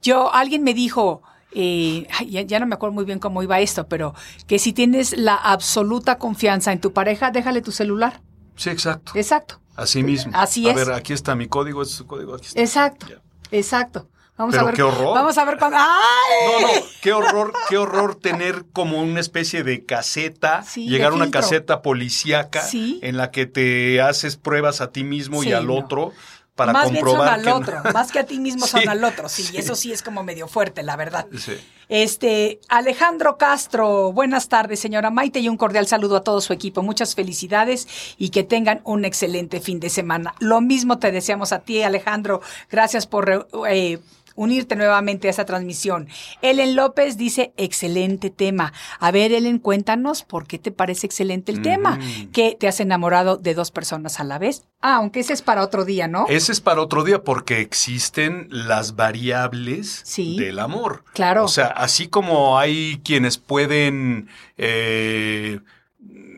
[0.00, 1.22] Yo, alguien me dijo,
[1.52, 4.14] eh, ya no me acuerdo muy bien cómo iba esto, pero
[4.46, 8.22] que si tienes la absoluta confianza en tu pareja, déjale tu celular.
[8.56, 9.12] Sí, exacto.
[9.14, 10.32] Exacto, Así mismo.
[10.34, 10.76] Así a es.
[10.76, 12.60] ver, aquí está mi código, este es su código, aquí está.
[12.60, 13.06] exacto,
[13.50, 14.08] exacto.
[14.36, 14.74] Vamos Pero a ver.
[14.76, 15.14] qué horror.
[15.16, 15.78] Vamos a ver cuándo.
[15.80, 16.52] ¡Ay!
[16.52, 16.68] No, no,
[17.02, 21.40] qué horror, qué horror tener como una especie de caseta, Sí, llegar a una filtro.
[21.40, 23.00] caseta policíaca Sí.
[23.02, 25.74] en la que te haces pruebas a ti mismo Sí, y al no.
[25.74, 26.12] otro
[26.58, 28.88] para más bien comprobar son al que otro, más que a ti mismo son Sí,
[28.88, 29.56] al otro, sí, sí.
[29.56, 31.26] eso sí es como medio fuerte, la verdad.
[31.38, 31.52] Sí.
[31.88, 36.82] Este, Alejandro Castro, buenas tardes, señora Maite, y un cordial saludo a todo su equipo.
[36.82, 37.86] Muchas felicidades
[38.18, 40.34] y que tengan un excelente fin de semana.
[40.40, 42.42] Lo mismo te deseamos a ti, Alejandro.
[42.70, 44.00] Gracias por eh,
[44.38, 46.08] unirte nuevamente a esta transmisión.
[46.42, 48.72] Ellen López dice, excelente tema.
[49.00, 51.98] A ver, Ellen, cuéntanos por qué te parece excelente el tema.
[52.32, 54.62] Que te has enamorado de dos personas a la vez.
[54.80, 56.26] Ah, aunque ese es para otro día, ¿no?
[56.28, 60.36] Ese es para otro día porque existen las variables Sí.
[60.38, 61.02] del amor.
[61.14, 61.44] Claro.
[61.44, 65.58] O sea, así como hay quienes pueden eh,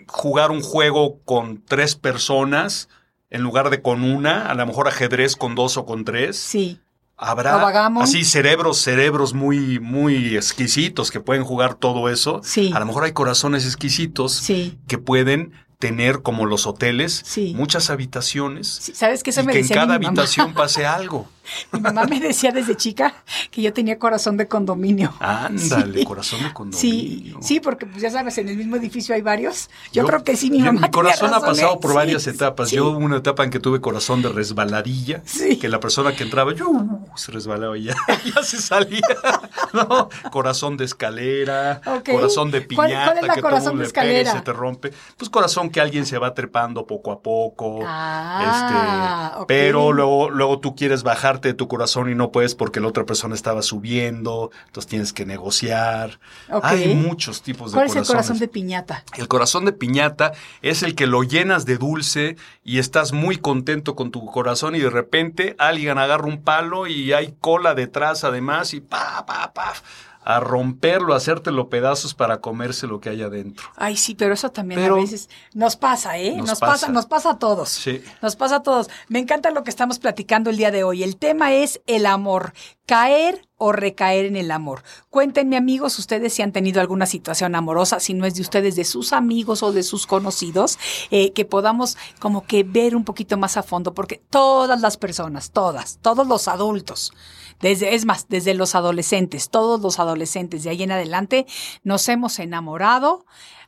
[0.07, 2.89] jugar un juego con tres personas
[3.29, 6.37] en lugar de con una, a lo mejor ajedrez con dos o con tres.
[6.37, 6.81] Sí.
[7.23, 7.67] Habrá
[8.01, 12.41] así cerebros, cerebros muy, muy exquisitos que pueden jugar todo eso.
[12.43, 12.71] Sí.
[12.75, 14.79] A lo mejor hay corazones exquisitos Sí.
[14.89, 17.55] que pueden tener, como los hoteles, Sí.
[17.57, 19.31] muchas habitaciones Sí, ¿Sabes qué?
[19.31, 21.29] Eso y me que en cada habitación pase algo.
[21.73, 23.15] Mi mamá me decía desde chica
[23.51, 25.13] que yo tenía corazón de condominio.
[25.21, 26.05] Ándale, Sí.
[26.05, 27.39] corazón de Sí, condominio.
[27.43, 29.69] sí, porque pues ya sabes, en el mismo edificio hay varios.
[29.93, 30.81] Yo, Yo- creo que sí, mi yo- mamá.
[30.83, 31.95] Mi corazón ha pasado razón, por ¿eh?
[31.95, 32.69] varias Sí, etapas.
[32.71, 32.77] sí.
[32.77, 35.59] Yo hubo una etapa en que tuve corazón de resbaladilla, Sí.
[35.59, 37.95] que la persona que entraba, yo uh, se resbalaba y ya,
[38.35, 39.01] ya se salía.
[39.73, 40.09] ¿no?
[40.31, 44.33] Corazón de escalera, corazón de ¿Cuál- piñata, cuál es la que corazón de escalera?
[44.33, 44.93] se te rompe.
[45.17, 47.81] Pues corazón que alguien se va trepando poco a poco.
[47.87, 49.47] Ah, este.
[49.47, 51.03] Pero luego, luego tú quieres
[51.49, 55.27] de tu corazón y no puedes porque la otra persona estaba subiendo, entonces tienes que
[55.27, 56.21] negociar.
[56.63, 58.09] Hay muchos tipos de ¿Cuál es el corazones.
[58.09, 59.05] corazón de piñata?
[59.17, 63.95] El corazón de piñata es el que lo llenas de dulce y estás muy contento
[63.97, 68.75] con tu corazón y de repente alguien agarra un palo y hay cola detrás además
[68.75, 69.73] y pa, pa, pa,
[70.23, 73.67] a romperlo, a hacértelo pedazos para comerse lo que hay adentro.
[73.77, 76.37] Ay, sí, pero eso también Pero- a veces nos pasa, ¿eh?
[76.37, 76.73] Nos Nos, pasa.
[76.73, 76.89] pasa.
[76.93, 77.69] nos pasa a todos.
[77.71, 78.03] Sí.
[78.21, 78.89] Nos pasa a todos.
[79.09, 81.03] Me encanta lo que estamos platicando el día de hoy.
[81.03, 82.53] El tema es el amor.
[82.87, 84.83] Caer o recaer en el amor.
[85.11, 88.85] Cuéntenme, amigos, ustedes si han tenido alguna situación amorosa, si no es de ustedes, de
[88.85, 90.79] sus amigos o de sus conocidos,
[91.11, 95.51] eh, que podamos como que ver un poquito más a fondo, porque todas las personas,
[95.53, 97.13] todas, todos los adultos,
[97.61, 101.47] desde, es más, desde los adolescentes, todos los adolescentes de ahí en adelante,
[101.85, 103.25] nos hemos enamorado.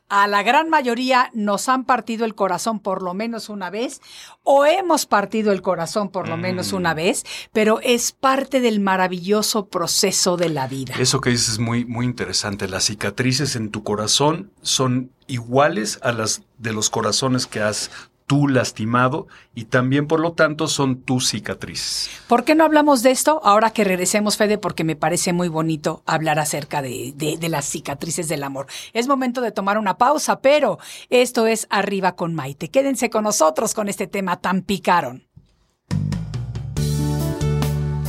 [0.08, 4.02] A la gran mayoría nos han partido el corazón por lo menos una vez,
[4.42, 7.24] o hemos partido el corazón por lo menos una vez,
[7.54, 10.94] pero es parte del maravilloso proceso de la vida.
[10.98, 12.68] Eso que dices es muy, muy interesante.
[12.68, 17.90] Las cicatrices en tu corazón son iguales a las de los corazones que has
[18.32, 22.08] tú lastimado y también por lo tanto son tus cicatrices.
[22.28, 24.56] ¿Por qué no hablamos de esto ahora que regresemos, Fede?
[24.56, 28.68] Porque me parece muy bonito hablar acerca de, de- de las cicatrices del amor.
[28.94, 30.78] Es momento de tomar una pausa, pero
[31.10, 32.70] esto es Arriba con Maite.
[32.70, 35.26] Quédense con nosotros con este tema tan picaron.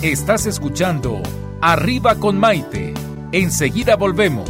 [0.01, 1.21] Estás escuchando
[1.59, 2.93] Arriba con Maite.
[3.33, 4.49] Enseguida volvemos.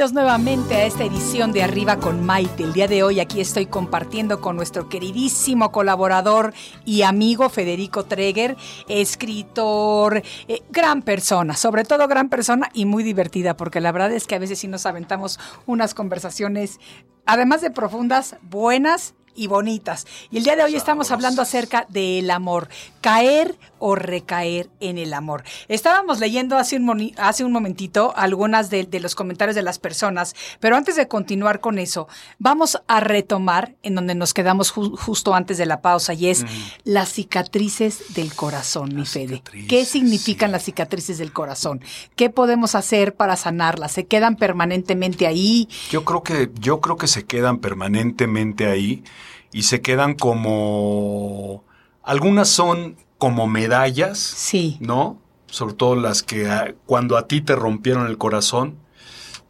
[0.00, 2.62] Bienvenidos nuevamente a esta edición de Arriba con Maite.
[2.62, 6.54] El día de hoy aquí estoy compartiendo con nuestro queridísimo colaborador
[6.86, 8.56] y amigo Federico Treger,
[8.88, 14.26] escritor, eh, gran persona, sobre todo gran persona y muy divertida, porque la verdad es
[14.26, 16.80] que a veces sí nos aventamos unas conversaciones,
[17.26, 20.06] además de profundas, buenas y bonitas.
[20.30, 22.68] Y el día de hoy estamos hablando acerca del amor,
[23.00, 25.42] caer o recaer en el amor.
[25.68, 30.76] Estábamos leyendo hace un, hace un momentito algunas de, los comentarios de las personas, pero
[30.76, 32.08] antes de continuar con eso,
[32.38, 36.46] vamos a retomar en donde nos quedamos justo antes de la pausa y es mm.
[36.84, 39.42] las cicatrices del corazón, mi Fede.
[39.68, 41.80] ¿Qué significan las cicatrices del corazón?
[42.16, 43.92] ¿Qué podemos hacer para sanarlas?
[43.92, 45.68] ¿Se quedan permanentemente ahí?
[45.90, 49.04] Yo creo que, yo creo que se quedan permanentemente ahí
[49.52, 51.64] y se quedan como...
[52.10, 54.78] Algunas son como medallas, sí.
[54.80, 55.22] ¿no?
[55.46, 58.78] Sobre todo las que ah, cuando a ti te rompieron el corazón,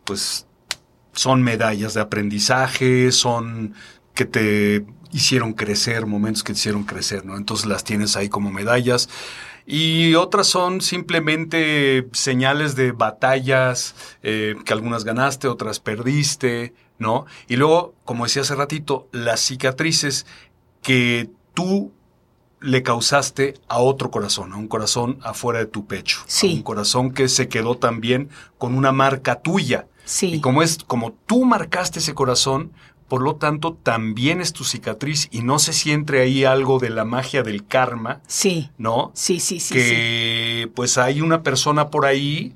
[0.05, 0.47] pues
[1.15, 3.73] son medallas de aprendizaje, son
[4.13, 7.39] que te hicieron crecer, momentos que te hicieron crecer, ¿no?
[7.39, 9.09] Entonces las tienes ahí como medallas.
[9.65, 17.25] Y otras son simplemente señales de batallas eh, que algunas ganaste, otras perdiste, ¿no?
[17.49, 20.27] Y luego, como decía hace ratito, las cicatrices
[20.83, 21.95] que tú
[22.61, 26.21] le causaste a otro corazón, a un corazón afuera de tu pecho.
[26.27, 26.53] Sí.
[26.53, 29.87] A un corazón que se quedó también con una marca tuya.
[30.05, 30.35] Sí.
[30.35, 32.73] Y como es, como tú marcaste ese corazón,
[33.09, 37.05] por lo tanto, también es tu cicatriz y no se siente ahí algo de la
[37.05, 38.21] magia del karma.
[38.29, 38.71] Sí.
[38.79, 39.11] ¿No?
[39.15, 39.75] Sí, sí, sí.
[39.75, 42.55] Que pues hay una persona por ahí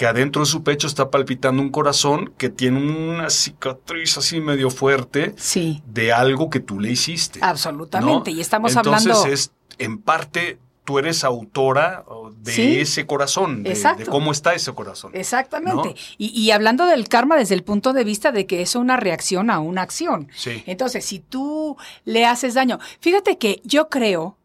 [0.00, 4.70] que adentro de su pecho está palpitando un corazón que tiene una cicatriz así medio
[4.70, 5.82] fuerte sí.
[5.84, 7.38] de algo que tú le hiciste.
[7.42, 9.10] Absolutamente, y estamos hablando...
[9.10, 12.06] Entonces es, en parte, tú eres autora
[12.38, 15.10] de ese corazón, de, de, cómo está ese corazón.
[15.12, 15.94] Exactamente.
[16.16, 19.58] Y, hablando del karma desde el punto de vista de que es una reacción a
[19.58, 20.28] una acción.
[20.34, 20.62] Sí.
[20.64, 24.38] Entonces, si tú le haces daño, fíjate que yo creo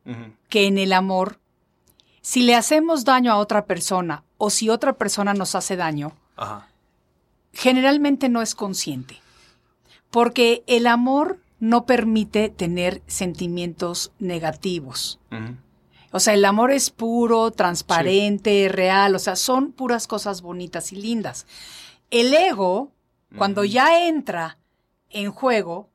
[0.50, 1.39] que en el amor,
[2.20, 6.13] si le hacemos daño a otra persona o si otra persona nos hace daño,
[7.54, 9.21] generalmente no es consciente.
[10.12, 15.19] Porque el amor no permite tener sentimientos negativos.
[16.12, 20.95] O sea, el amor es puro, transparente, real, o sea, son puras cosas bonitas y
[20.95, 21.45] lindas.
[22.10, 22.91] El ego,
[23.38, 24.58] cuando ya entra
[25.10, 25.89] en juego,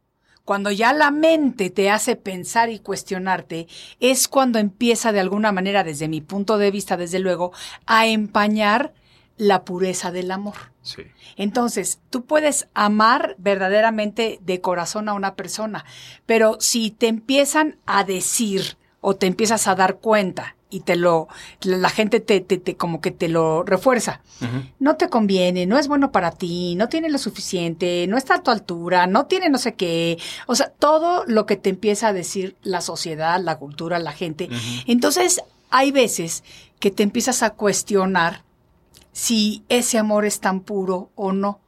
[0.51, 3.69] cuando ya la mente te hace pensar y cuestionarte,
[4.01, 7.53] es cuando empieza de alguna manera, desde mi punto de vista, desde luego,
[7.87, 8.93] a empañar
[9.37, 10.57] la pureza del amor.
[10.83, 11.03] Sí.
[11.37, 15.85] Entonces, tú puedes amar verdaderamente de corazón a una persona,
[16.27, 21.29] pero si te empiezan a decir o te empiezas a dar cuenta y te lo,
[21.63, 24.23] la gente te, te, como que te lo refuerza.
[24.79, 28.43] No te conviene, no es bueno para ti, no tiene lo suficiente, no está a
[28.43, 30.19] tu altura, no tiene no sé qué.
[30.47, 34.49] O sea, todo lo que te empieza a decir la sociedad, la cultura, la gente.
[34.87, 36.45] Entonces, hay veces
[36.79, 38.45] que te empiezas a cuestionar
[39.13, 41.61] si ese amor es tan puro o no.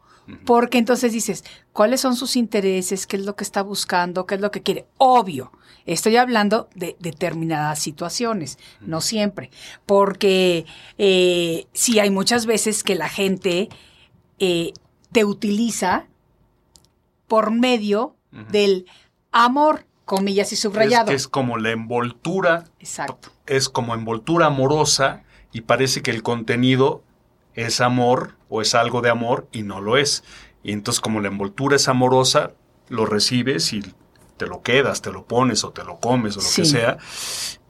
[0.46, 3.06] Porque entonces dices, ¿cuáles son sus intereses?
[3.06, 4.24] ¿Qué es lo que está buscando?
[4.26, 4.86] ¿Qué es lo que quiere?
[4.98, 5.52] Obvio
[5.86, 9.50] Estoy hablando de determinadas situaciones, no siempre,
[9.84, 10.64] porque
[10.98, 13.68] eh, sí hay muchas veces que la gente
[14.38, 14.72] eh,
[15.10, 16.06] te utiliza
[17.26, 18.14] por medio
[18.50, 18.86] del
[19.32, 21.10] amor, comillas y subrayado.
[21.10, 22.64] Es, es como la envoltura.
[22.78, 23.30] Exacto.
[23.46, 27.02] Es como envoltura amorosa y parece que el contenido
[27.54, 30.24] es amor o es algo de amor y no lo es.
[30.62, 32.52] Y entonces como la envoltura es amorosa,
[32.88, 33.82] lo recibes y
[34.36, 36.98] te lo quedas, te lo pones o te lo comes o lo que sea,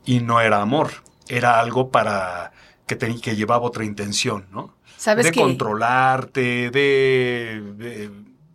[0.04, 0.90] y no era amor,
[1.28, 2.52] era algo para
[2.86, 4.74] que, te, que llevaba otra intención, ¿no?
[4.96, 8.10] ¿Sabes de controlarte, de, de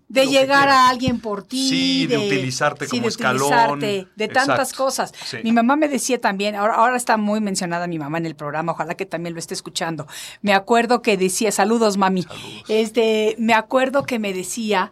[0.09, 1.69] llegar a alguien por ti.
[1.69, 3.79] Sí, de, utilizarte como de escalón.
[3.79, 5.13] de tantas cosas.
[5.43, 8.71] Mi mamá me decía también, ahora, ahora está muy mencionada mi mamá en el programa,
[8.71, 10.07] ojalá que también lo esté escuchando.
[10.41, 12.25] Me acuerdo que decía, saludos mami.
[12.67, 14.91] Este, me acuerdo que me decía,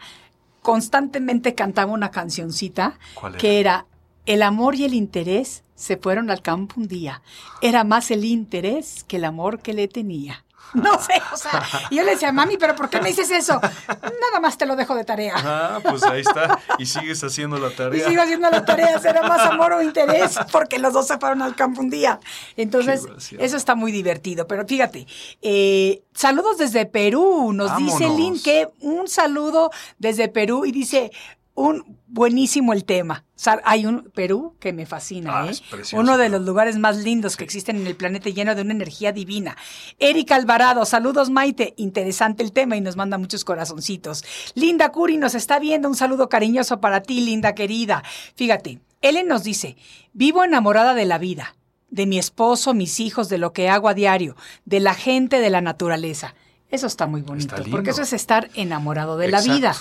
[0.62, 2.98] constantemente cantaba una cancioncita
[3.38, 3.86] que era
[4.26, 7.22] El amor y el interés se fueron al campo un día.
[7.62, 10.45] Era más el interés que el amor que le tenía.
[10.74, 13.60] No sé, o sea, y yo le decía, mami, pero ¿por qué me dices eso?
[13.62, 15.36] Nada más te lo dejo de tarea.
[15.38, 16.60] Ah, pues ahí está.
[16.78, 18.06] Y sigues haciendo la tarea.
[18.06, 21.42] Y sigo haciendo la tarea, será más amor o interés, porque los dos se fueron
[21.42, 22.20] al campo un día.
[22.58, 23.06] Entonces,
[23.38, 24.48] eso está muy divertido.
[24.48, 25.08] Pero fíjate,
[25.42, 31.12] eh, saludos desde Perú, nos dice Lynn que un saludo desde Perú y dice,
[31.56, 33.24] un buenísimo el tema.
[33.30, 35.56] O sea, hay un Perú que me fascina, Ah, ¿eh?
[35.72, 38.74] precioso, Uno de los lugares más lindos que existen en el planeta lleno de una
[38.74, 39.58] energía divina.
[40.00, 44.24] Erika Alvarado, saludos Maite, interesante el tema y nos manda muchos corazoncitos.
[44.54, 48.04] Linda Curi nos está viendo, un saludo cariñoso para ti, linda querida.
[48.36, 49.78] Fíjate, Ellen nos dice,
[50.14, 51.56] vivo enamorada de la vida,
[51.90, 54.36] de mi esposo, mis hijos, de lo que hago a diario,
[54.66, 56.36] de la gente, de la naturaleza.
[56.70, 59.48] Eso está muy bonito, porque eso es estar enamorado de Exacto.
[59.48, 59.76] la vida.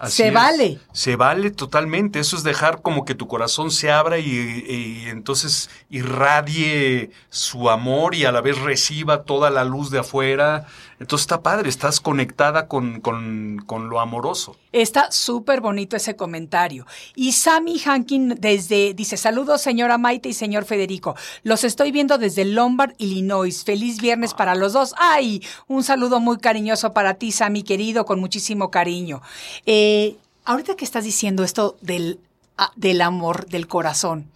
[0.00, 0.34] Así Se es.
[0.34, 0.78] vale.
[0.92, 2.18] Se vale totalmente.
[2.20, 8.14] Eso es dejar como que tu corazón se abra y, y entonces irradie su amor
[8.14, 10.66] y a la vez reciba toda la luz de afuera.
[11.00, 14.54] Entonces está padre, estás conectada con, con- con lo amoroso.
[14.70, 16.86] Está súper bonito ese comentario.
[17.16, 21.16] Y Sammy Hankin desde, dice, saludos señora Maite y señor Federico.
[21.42, 23.64] Los estoy viendo desde Lombard, Illinois.
[23.64, 24.94] Feliz viernes para los dos.
[24.98, 29.22] Ay, un saludo muy cariñoso para ti, Sammy querido, con muchísimo cariño.
[29.64, 32.20] Eh, ahorita que estás diciendo esto del,
[32.58, 34.30] ah, del amor, del corazón,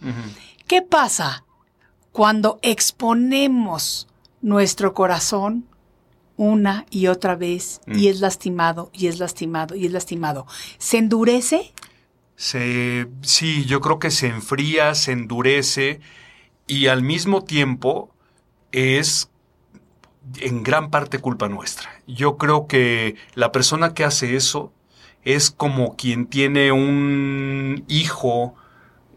[0.65, 1.43] ¿qué pasa
[2.11, 4.07] cuando exponemos
[4.41, 5.65] nuestro corazón
[6.37, 10.45] una y otra vez y es lastimado y es lastimado y es lastimado.
[10.77, 11.73] ¿Se endurece?
[12.35, 16.01] Se, sí, yo creo que se enfría, se endurece
[16.67, 18.09] y al mismo tiempo
[18.71, 19.29] es
[20.39, 21.89] en gran parte culpa nuestra.
[22.07, 24.73] Yo creo que la persona que hace eso
[25.23, 28.55] es como quien tiene un hijo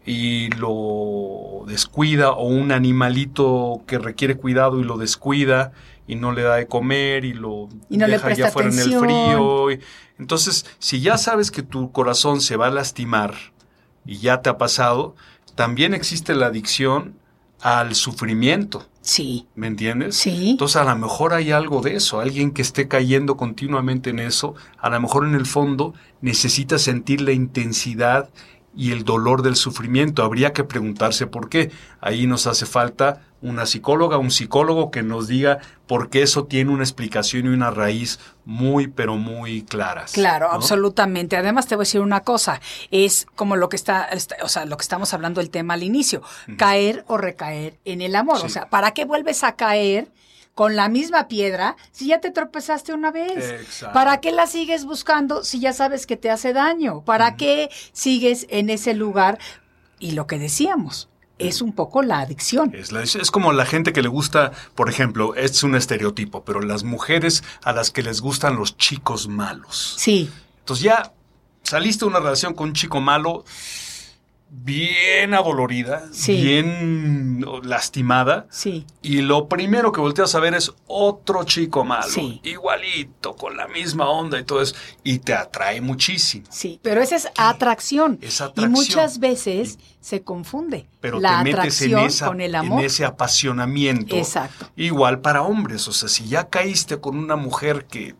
[0.05, 5.71] y lo descuida o un animalito que requiere cuidado y lo descuida
[6.09, 8.99] y no le da de comer y lo Y no deja allá afuera en el
[8.99, 9.71] frío.
[9.71, 9.79] y-
[10.17, 13.35] Entonces, si ya sabes que tu corazón se va a lastimar
[14.05, 15.15] y ya te ha pasado,
[15.55, 17.15] también existe la adicción
[17.61, 18.87] al sufrimiento.
[19.01, 19.47] Sí.
[19.55, 20.15] ¿Me entiendes?
[20.15, 20.51] Sí.
[20.51, 24.55] Entonces a lo mejor hay algo de eso, alguien que esté cayendo continuamente en eso,
[24.77, 28.29] a lo mejor en el fondo necesita sentir la intensidad
[28.75, 30.23] y el dolor del sufrimiento.
[30.23, 31.71] Habría que preguntarse por qué.
[32.01, 36.71] Ahí nos hace falta una psicóloga, un psicólogo que nos diga por qué eso tiene
[36.71, 40.11] una explicación y una raíz muy, pero muy claras.
[40.11, 40.53] Claro, ¿no?
[40.55, 41.37] absolutamente.
[41.37, 42.59] Además te voy a decir una cosa,
[42.91, 45.83] es como lo que está, está- o sea, lo que estamos hablando del tema al
[45.83, 46.21] inicio,
[46.57, 48.39] caer o recaer en el amor.
[48.43, 50.11] O sea, ¿para qué vuelves a caer
[50.59, 53.31] con la misma piedra si ya te tropezaste una vez?
[53.61, 53.93] Exacto.
[53.93, 56.99] ¿Para qué la sigues buscando si ya sabes que te hace daño?
[57.05, 59.39] ¿Para qué sigues en ese lugar?
[59.99, 61.07] Y lo que decíamos,
[61.37, 62.73] es un poco la adicción.
[62.75, 66.59] Es, la- es como la gente que le gusta, por ejemplo, es un estereotipo, pero
[66.59, 69.95] las mujeres a las que les gustan los chicos malos.
[69.97, 70.29] Sí,
[70.59, 71.13] Entonces ya
[71.63, 73.45] saliste de una relación con un chico malo,
[74.51, 76.41] bien adolorida, Sí.
[76.41, 78.85] bien lastimada, sí.
[79.01, 82.41] y lo primero que volteas a ver es otro chico malo, Sí.
[82.43, 86.47] igualito, con la misma onda y todo eso, y te atrae muchísimo.
[86.49, 88.17] Sí, pero esa es atracción.
[88.21, 88.71] Es Y atracción.
[88.71, 92.83] muchas veces se confunde Pero la te metes atracción en, esa, con el en amor.
[92.83, 94.15] ese apasionamiento.
[94.15, 94.69] Exacto.
[94.75, 98.15] Igual para hombres, o sea, si ya caíste con una mujer que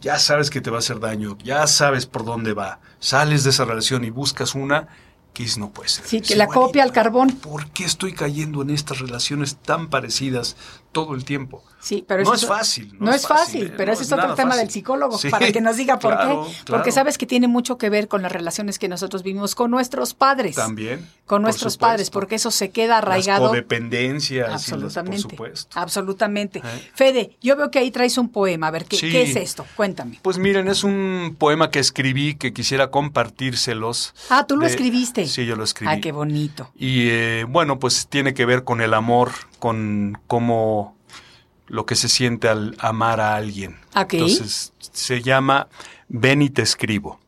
[0.00, 3.50] ya sabes que te va a hacer daño, ya sabes por dónde va, sales de
[3.50, 4.86] esa relación y buscas una,
[5.38, 6.04] que no puede ser.
[6.04, 7.30] Sí, que la copia al carbón.
[7.30, 10.56] ¿Por qué estoy cayendo en estas relaciones tan parecidas
[10.92, 11.62] todo el tiempo?
[11.80, 13.74] Sí, pero No eso es fácil, No, es fácil, ¿eh?
[13.76, 14.64] pero No ese es otro tema fácil.
[14.66, 16.52] del psicólogo Sí, para que nos diga por claro, qué.
[16.64, 16.64] claro.
[16.66, 20.12] Porque sabes que tiene mucho que ver con las relaciones que nosotros vivimos con nuestros
[20.14, 20.56] padres.
[20.56, 21.08] También.
[21.24, 21.92] Con nuestros supuesto.
[21.92, 23.48] padres, porque eso se queda Las arraigado.
[23.50, 24.48] codependencias.
[24.48, 25.22] las- Absolutamente.
[25.22, 25.78] por supuesto.
[25.78, 26.58] Absolutamente.
[26.64, 26.90] ¿Eh?
[26.94, 28.66] Fede, yo veo que ahí traes un poema.
[28.66, 29.10] A ver, ¿qué, Sí.
[29.12, 29.64] qué es esto?
[29.76, 30.18] Cuéntame.
[30.22, 34.14] Pues miren, es un poema que escribí que quisiera compartírselos.
[34.30, 35.27] Ah, tú lo de- escribiste.
[35.28, 35.92] Sí, yo lo escribí.
[35.92, 36.70] Ah, qué bonito.
[36.76, 40.96] Y eh, bueno, pues tiene que ver con el amor, con cómo
[41.66, 43.76] lo que se siente al amar a alguien.
[43.94, 44.14] Ok.
[44.14, 45.68] Entonces se llama
[46.08, 47.20] Ven y te escribo.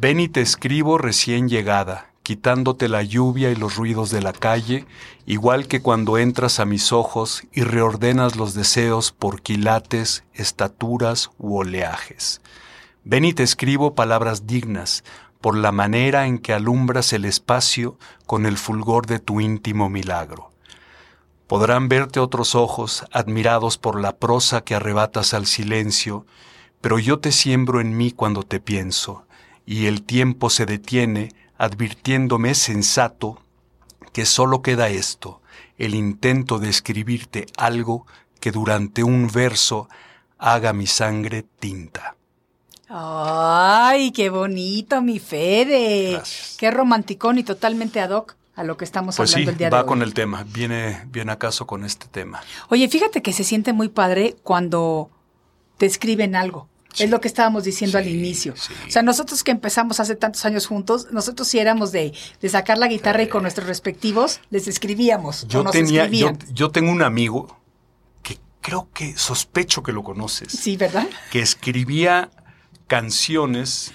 [0.00, 4.86] Ven y te escribo recién llegada, quitándote la lluvia y los ruidos de la calle,
[5.26, 11.56] igual que cuando entras a mis ojos y reordenas los deseos por quilates, estaturas u
[11.56, 12.40] oleajes.
[13.04, 15.02] Ven y te escribo palabras dignas,
[15.40, 20.50] por la manera en que alumbras el espacio con el fulgor de tu íntimo milagro.
[21.46, 26.26] Podrán verte otros ojos, admirados por la prosa que arrebatas al silencio,
[26.80, 29.24] pero yo te siembro en mí cuando te pienso,
[29.66, 33.42] y el tiempo se detiene, advirtiéndome sensato
[34.12, 35.42] que solo queda esto,
[35.78, 38.06] el intento de escribirte algo
[38.40, 39.88] que durante un verso
[40.38, 42.16] haga mi sangre tinta.
[42.92, 46.12] Ay, qué bonito, mi Fede.
[46.14, 46.56] Gracias.
[46.58, 49.66] Qué romanticón y totalmente ad hoc a lo que estamos Pues sí, hablando el día
[49.68, 49.86] de va hoy.
[49.86, 52.42] con el tema, viene bien acaso con este tema.
[52.68, 55.08] Oye, fíjate que se siente muy padre cuando
[55.78, 56.68] te escriben algo.
[56.98, 58.54] Es lo que estábamos diciendo al inicio.
[58.54, 62.78] O sea, nosotros que empezamos hace tantos años juntos, nosotros sí éramos de, de sacar
[62.78, 65.46] la guitarra y con nuestros respectivos les escribíamos.
[65.46, 66.10] Yo nos tenía,
[66.52, 67.56] yo tengo un amigo
[68.24, 70.50] que creo que sospecho que lo conoces.
[70.52, 71.06] Sí, ¿verdad?
[71.30, 72.28] que escribía
[72.90, 73.92] canciones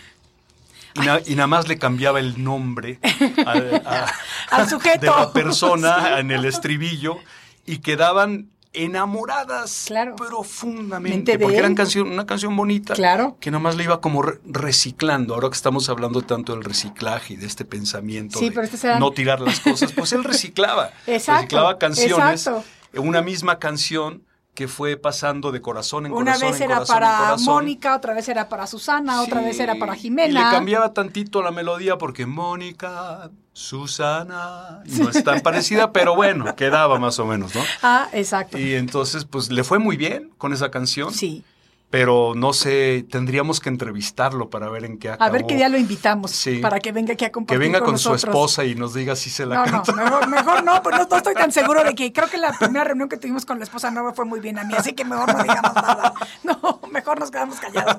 [0.95, 2.99] y, na- y nada más le cambiaba el nombre
[3.45, 4.05] a-
[4.51, 5.01] Al sujeto.
[5.01, 7.17] de la persona en el estribillo
[7.65, 10.15] y quedaban enamoradas Claro.
[10.15, 11.59] profundamente porque él.
[11.59, 13.37] eran canción, una canción bonita Claro.
[13.41, 17.33] que nada más le iba como re- reciclando ahora que estamos hablando tanto del reciclaje
[17.33, 21.41] y de este pensamiento Sí, de pero no tirar las cosas pues él reciclaba Exacto,
[21.41, 22.63] reciclaba canciones exacto.
[22.97, 24.23] una misma canción
[24.55, 27.35] que fue pasando de corazón en Una corazón vez en era corazón, para.
[27.37, 30.45] Mónica, otra vez era para Susana, otra vez era para Y Jimena.
[30.49, 36.97] le cambiaba tantito la melodía porque Mónica, Susana, no es tan parecida, pero bueno, quedaba
[36.99, 37.61] más o menos, ¿no?
[37.83, 38.57] Ah, exacto.
[38.57, 41.43] Y entonces, pues le fue muy bien con esa canción, Sí.
[41.89, 45.23] Pero no sé, tendríamos que entrevistarlo para ver en qué acabó.
[45.23, 46.57] A ver qué día lo invitamos Sí.
[46.57, 49.29] para que venga aquí a Que compartir venga con, su esposa y nos diga si
[49.29, 52.11] se la No, no, mejor, mejor no, pues no, no estoy tan seguro de que
[52.11, 54.63] creo que la primera reunión que tuvimos con la esposa nueva fue muy bien a
[54.63, 56.13] mí, así que mejor no digamos nada.
[56.43, 57.97] No, mejor nos quedamos callados.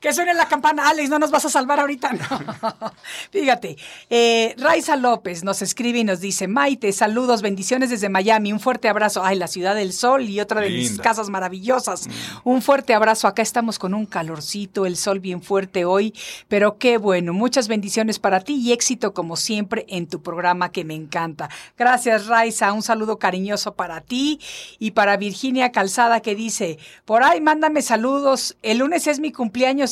[0.00, 2.12] Que suene la campana, Alex, no nos vas a salvar ahorita.
[2.12, 2.92] No.
[3.30, 3.76] Fíjate,
[4.10, 8.88] eh, Raiza López nos escribe y nos dice, Maite, saludos, bendiciones desde Miami, un fuerte
[8.88, 9.24] abrazo.
[9.24, 12.08] Ay, la ciudad del sol y otra de mis casas maravillosas.
[12.42, 16.14] Un fuerte abrazo, acá estamos con un calorcito, el sol bien fuerte hoy,
[16.48, 20.84] pero qué bueno, muchas bendiciones para ti y éxito como siempre en tu programa que
[20.84, 21.48] me encanta.
[21.78, 24.40] Gracias, Raiza, un saludo cariñoso para ti
[24.78, 29.43] y para Virginia Calzada que dice, por ahí mándame saludos, el lunes es mi cumpleaños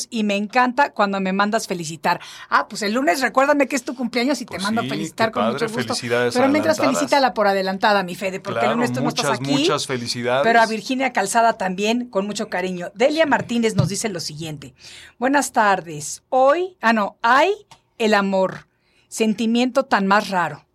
[0.09, 2.19] y me encanta cuando me mandas felicitar.
[2.49, 4.89] Ah, pues el lunes recuérdame que es tu cumpleaños y te Pues mando sí, a
[4.89, 5.93] felicitar con padre, mucho gusto.
[5.95, 9.51] felicidades Pero mientras felicítala por adelantada, mi Fede, porque el lunes tú no estás aquí.
[9.51, 10.43] muchas felicidades.
[10.43, 12.91] Pero a Virginia Calzada también, con mucho cariño.
[12.95, 14.73] Delia Martínez nos dice lo siguiente.
[15.19, 16.23] Buenas tardes.
[16.29, 17.51] Hoy, ah, no, hay
[17.97, 18.67] el amor,
[19.07, 20.65] sentimiento tan más raro.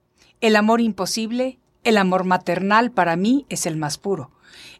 [0.41, 4.31] El amor imposible, el amor maternal para mí es el más puro.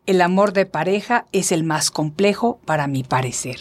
[0.09, 3.61] El amor de pareja es el más complejo para mi parecer.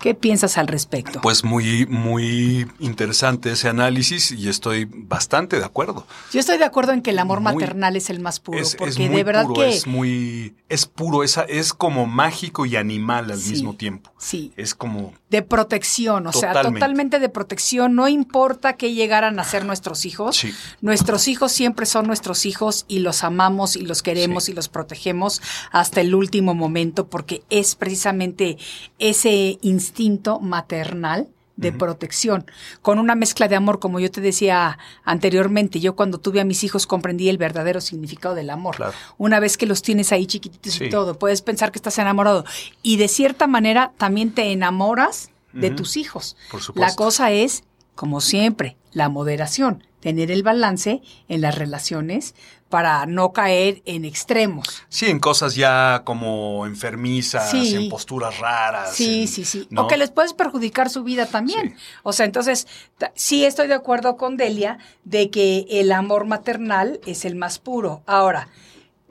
[0.00, 1.20] ¿Qué piensas al respecto?
[1.20, 1.22] ¿Mm?
[1.22, 6.04] Pues muy, muy interesante ese análisis y estoy bastante de acuerdo.
[6.32, 8.70] Yo estoy de acuerdo en que el amor Muy- maternal es el más puro, es,
[8.70, 12.66] es porque muy de verdad puro, que es muy, es puro, es, es como mágico
[12.66, 14.12] y animal al Sí, mismo tiempo.
[14.18, 14.52] sí.
[14.56, 17.20] Es como, de protección, o sea, Totalmente.
[17.20, 17.94] de protección.
[17.94, 20.36] No importa que llegaran a ser nuestros hijos.
[20.36, 20.52] Sí.
[20.80, 24.52] Nuestros hijos siempre son nuestros hijos y los amamos y los queremos Sí.
[24.52, 25.40] y los protegemos
[25.84, 28.56] hasta el último momento porque es precisamente
[28.98, 32.46] ese instinto maternal de protección,
[32.82, 36.64] con una mezcla de amor, como yo te decía anteriormente, yo cuando tuve a mis
[36.64, 38.74] hijos comprendí el verdadero significado del amor.
[38.76, 38.92] Claro.
[39.18, 40.86] Una vez que los tienes ahí chiquititos Sí.
[40.86, 42.44] y todo, puedes pensar que estás enamorado.
[42.82, 46.36] Y de cierta manera también te enamoras de tus hijos.
[46.50, 46.96] Por La supuesto.
[46.96, 47.62] cosa es,
[47.94, 52.34] como siempre, la moderación, tener el balance en las relaciones
[52.74, 54.66] para no caer en extremos.
[54.88, 57.76] sí, en cosas ya como enfermizas, Sí.
[57.76, 58.96] en posturas raras.
[58.96, 59.68] Sí, en- sí, sí.
[59.70, 59.82] ¿no?
[59.82, 61.76] O que les puedes perjudicar su vida también.
[61.76, 61.84] Sí.
[62.02, 62.66] O sea, entonces,
[63.14, 68.02] sí estoy de acuerdo con Delia de que el amor maternal es el más puro.
[68.06, 68.48] Ahora,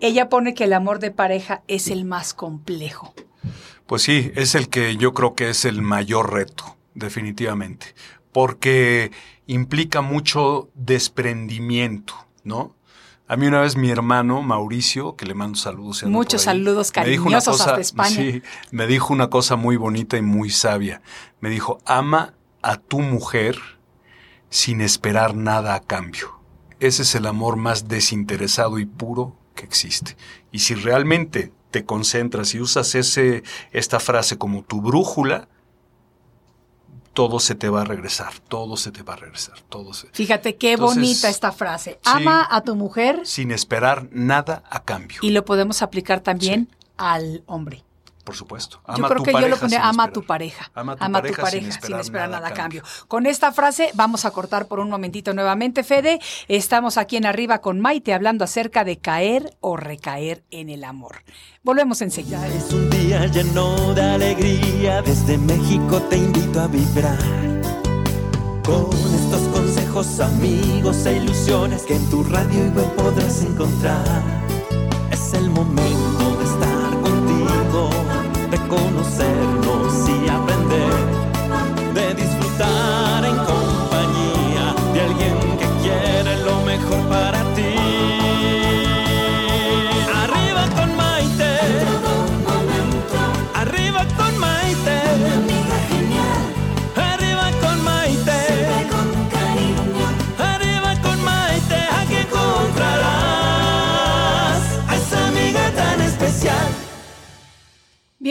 [0.02, 3.14] ella pone que el amor de pareja es el más complejo.
[3.88, 7.96] Pues sí, es el que yo creo que es el mayor reto, definitivamente,
[8.34, 9.12] porque
[9.48, 12.76] implica mucho desprendimiento, ¿no?
[13.34, 16.04] A mí una vez mi hermano Mauricio, que le mando saludos.
[16.04, 18.16] Muchos saludos me dijo una cariñosos hasta España.
[18.16, 21.02] Sí, me dijo una cosa muy bonita y muy sabia.
[21.40, 23.58] Me dijo, ama a tu mujer
[24.52, 26.40] sin esperar nada a cambio.
[26.80, 30.16] Ese es el amor más desinteresado y puro que existe.
[30.52, 35.48] Y si realmente te concentras y usas ese, esta frase como tu brújula,
[37.14, 40.08] todo se te va a regresar, todo se te va a regresar, todo se...
[40.12, 41.92] Fíjate qué Entonces, bonita esta frase.
[41.92, 41.98] sí.
[42.04, 47.44] Ama a tu mujer Sin esperar nada a cambio, y lo podemos aplicar también al
[47.46, 47.84] hombre.
[48.24, 48.82] Por supuesto.
[48.88, 50.14] Yo Ama a creo tu que yo lo pareja pondría sin ama a esperar.
[50.14, 50.72] tu pareja.
[50.74, 52.84] Ama a tu Ama a tu pareja pareja sin esperar, nada a cambio.
[53.08, 56.20] Con esta frase vamos a cortar por un momentito nuevamente, Fede.
[56.48, 61.24] Estamos aquí en Arriba con Maite hablando acerca de caer o recaer en el amor.
[61.64, 62.46] Volvemos enseguida.
[62.48, 67.18] Es un día lleno de alegría, desde México te invito a vibrar.
[68.66, 74.24] Con estos consejos, amigos e ilusiones que en tu radio y web podrás encontrar.
[75.12, 76.13] Es el momento
[78.54, 81.23] de conocernos y aprender,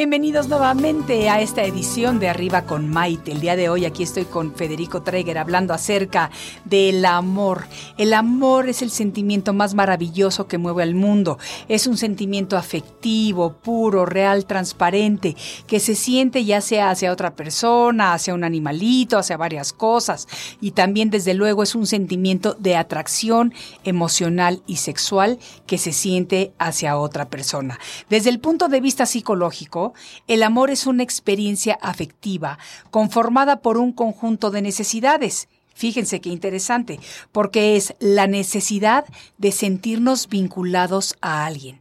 [0.03, 3.31] Bienvenidos nuevamente a esta edición de Arriba con Maite.
[3.31, 6.33] El día de hoy aquí estoy con Federico Treger hablando acerca
[6.65, 7.69] del amor.
[7.99, 11.39] El amor es el sentimiento más maravilloso que mueve al mundo.
[11.69, 15.37] Es un sentimiento afectivo, puro, real, transparente,
[15.69, 20.27] que se siente ya sea hacia otra persona, hacia un animalito, hacia varias cosas.
[20.61, 26.55] Y también desde luego es un sentimiento de atracción emocional y sexual que se siente
[26.59, 27.79] hacia otra persona.
[28.11, 29.92] Desde el punto de vista psicológico,
[30.29, 32.59] el amor es una experiencia afectiva
[32.91, 35.49] conformada por un conjunto de necesidades.
[35.75, 37.01] Fíjense qué interesante,
[37.33, 39.05] porque es la necesidad
[39.39, 41.81] de sentirnos vinculados a alguien,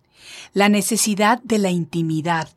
[0.53, 2.49] la necesidad de la intimidad,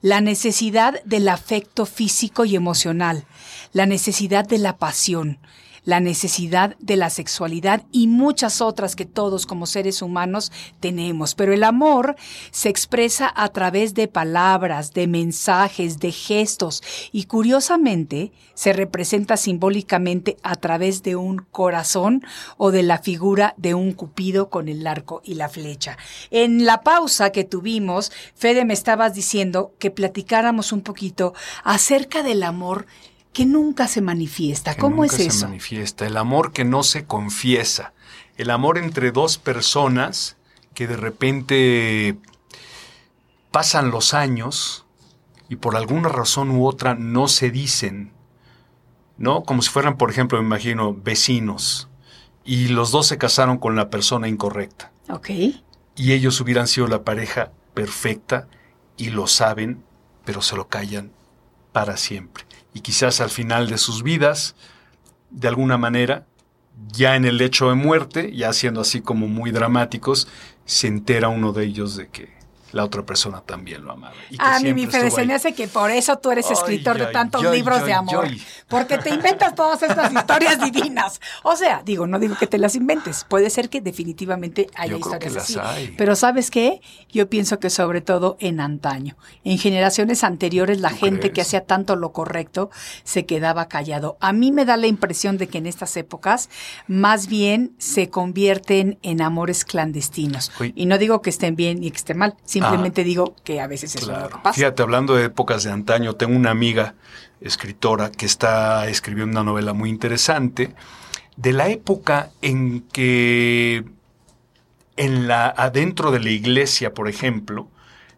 [0.00, 3.24] la necesidad del afecto físico y emocional,
[3.72, 5.38] la necesidad de la pasión,
[5.84, 11.34] la necesidad de la sexualidad y muchas otras que todos como seres humanos tenemos.
[11.34, 12.16] Pero el amor
[12.50, 20.36] se expresa a través de palabras, de mensajes, de gestos y curiosamente se representa simbólicamente
[20.42, 22.22] a través de un corazón
[22.56, 25.96] o de la figura de un cupido con el arco y la flecha.
[26.30, 32.42] En la pausa que tuvimos, Fede me estabas diciendo que platicáramos un poquito acerca del
[32.42, 32.86] amor
[33.32, 34.76] que nunca se manifiesta.
[34.76, 35.40] ¿Cómo es eso?
[35.40, 37.92] se manifiesta, el amor que no se confiesa,
[38.36, 40.36] el amor entre dos personas
[40.74, 42.16] que de repente
[43.50, 44.84] pasan los años
[45.48, 48.12] y por alguna razón u otra no se dicen,
[49.18, 49.42] ¿no?
[49.44, 51.88] Como si fueran, por ejemplo, me imagino, vecinos
[52.44, 54.92] y los dos se casaron con la persona incorrecta.
[55.08, 55.30] Ok.
[55.94, 58.48] Y ellos hubieran sido la pareja perfecta
[58.96, 59.84] y lo saben,
[60.24, 61.12] pero se lo callan
[61.72, 62.44] para siempre
[62.74, 64.54] y quizás al final de sus vidas,
[65.30, 66.26] de alguna manera,
[66.92, 70.28] ya en el lecho de muerte, ya siendo así como muy dramáticos,
[70.64, 72.41] se entera uno de ellos de que
[72.72, 74.14] la otra persona también lo amaba.
[74.38, 77.42] a mí mi Fede, se me hace que por eso tú eres escritor de tantos
[77.44, 78.28] libros de amor.
[78.68, 81.20] Porque te inventas todas estas historias divinas.
[81.42, 83.24] O sea, digo, no digo que te las inventes.
[83.28, 85.58] Puede ser que definitivamente haya historias así.
[85.96, 86.80] Pero ¿sabes qué?
[87.10, 89.16] Yo pienso que sobre todo en antaño.
[89.44, 92.70] En generaciones anteriores, la gente que hacía tanto lo correcto
[93.04, 94.16] se quedaba callado.
[94.20, 96.48] A mí me da la impresión de que en estas épocas
[96.86, 100.50] más bien se convierten en amores clandestinos.
[100.74, 102.36] Y no digo que estén bien y que estén mal.
[102.62, 104.52] Simplemente digo que a veces es lo que pasa.
[104.52, 106.94] Fíjate, hablando de épocas de antaño, tengo una amiga
[107.40, 110.74] escritora que está escribiendo una novela muy interesante
[111.36, 113.84] de la época en que
[114.96, 117.68] en la adentro de la iglesia, por ejemplo,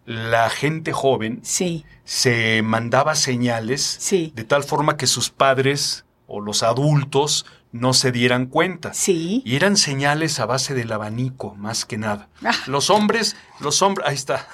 [0.07, 1.85] la gente joven sí.
[2.05, 8.47] se mandaba señales de tal forma que sus padres o los adultos no se dieran
[8.47, 8.95] cuenta.
[8.95, 9.43] Sí.
[9.45, 12.29] Y eran señales a base del abanico, más que nada.
[12.45, 12.53] Ah.
[12.69, 14.47] Los hombres, los hombres, ahí está.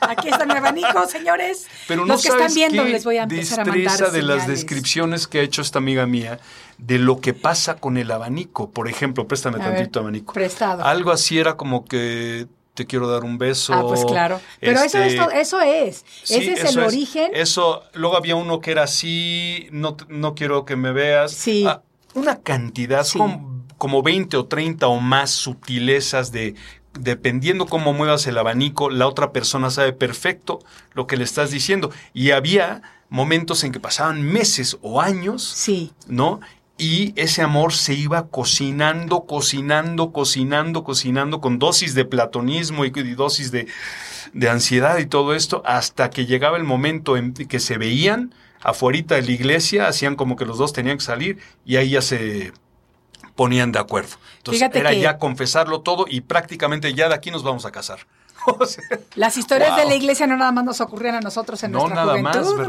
[0.00, 1.66] Aquí está mi abanico, señores.
[1.86, 5.26] Pero no los que están viendo les voy a empezar a mandar de las descripciones
[5.26, 6.40] que ha hecho esta amiga mía
[6.78, 8.70] de lo que pasa con el abanico.
[8.70, 10.32] Por ejemplo, préstame tantito abanico.
[10.32, 10.84] Prestado.
[10.84, 13.74] Algo así era como que te quiero dar un beso.
[13.74, 14.40] Ah, pues claro.
[14.58, 16.06] Pero eso, es, este, eso es.
[16.22, 17.30] Ese es el origen.
[17.34, 21.30] Eso, luego había uno que era así, no, no quiero que me veas.
[21.30, 21.66] Sí.
[21.68, 21.82] Ah,
[22.14, 26.54] una cantidad, como, como 20 o 30 o más sutilezas de
[26.98, 30.60] dependiendo cómo muevas el abanico, la otra persona sabe perfecto
[30.94, 31.90] lo que le estás diciendo.
[32.12, 35.92] Y había momentos en que pasaban meses o años, sí.
[36.06, 36.40] ¿no?
[36.76, 43.52] Y ese amor se iba cocinando, cocinando, cocinando, cocinando, con dosis de platonismo y dosis
[43.52, 43.68] de,
[44.32, 48.34] de ansiedad y todo esto, hasta que llegaba el momento en que se veían,
[48.64, 52.02] afuera de la iglesia, hacían como que los dos tenían que salir y ahí ya
[52.02, 52.52] se
[53.36, 54.16] ponían de acuerdo.
[54.38, 58.00] Entonces era ya confesarlo todo y prácticamente ya de aquí nos vamos a casar.
[59.14, 62.12] Las historias de la iglesia no nada más nos ocurrían a nosotros en nuestra nada
[62.12, 62.68] juventud,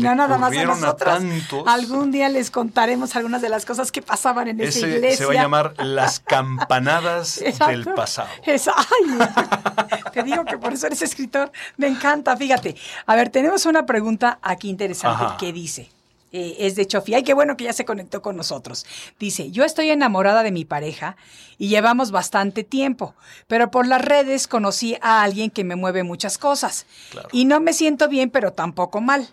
[0.00, 1.22] no nada más a nosotros.
[1.66, 5.16] Algún día les contaremos algunas de las cosas que pasaban en esa iglesia.
[5.16, 8.28] Se va a llamar las campanadas del pasado.
[10.12, 11.52] te digo que por eso eres escritor.
[11.76, 12.76] Me encanta, fíjate.
[13.06, 15.95] A ver, tenemos una pregunta aquí interesante que dice.
[16.38, 17.14] Eh, es de Chofi.
[17.14, 18.84] Ay, qué bueno que ya se conectó con nosotros.
[19.18, 21.16] Dice, yo estoy enamorada de mi pareja
[21.56, 23.14] y llevamos bastante tiempo,
[23.46, 26.84] pero por las redes conocí a alguien que me mueve muchas cosas.
[27.32, 29.30] Y no me siento bien, pero tampoco mal.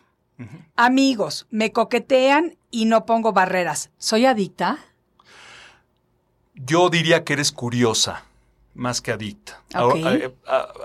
[0.78, 3.90] Amigos, me coquetean y no pongo barreras.
[3.98, 4.80] ¿Soy adicta?
[6.56, 8.24] Yo diría que eres curiosa
[8.76, 9.62] más que adicta.
[9.96, 10.34] Eh,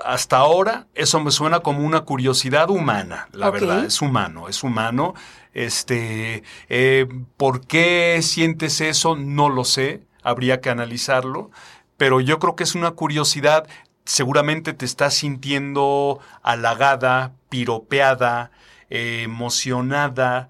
[0.05, 5.15] hasta ahora eso me suena como una curiosidad humana, la verdad, es humano, es humano.
[5.55, 9.17] Este, eh, ¿por qué sientes eso?
[9.17, 11.51] No lo sé, habría que analizarlo,
[11.97, 13.67] pero yo creo que es una curiosidad.
[14.05, 18.51] Seguramente te estás sintiendo halagada piropeada,
[18.91, 20.49] eh, emocionada.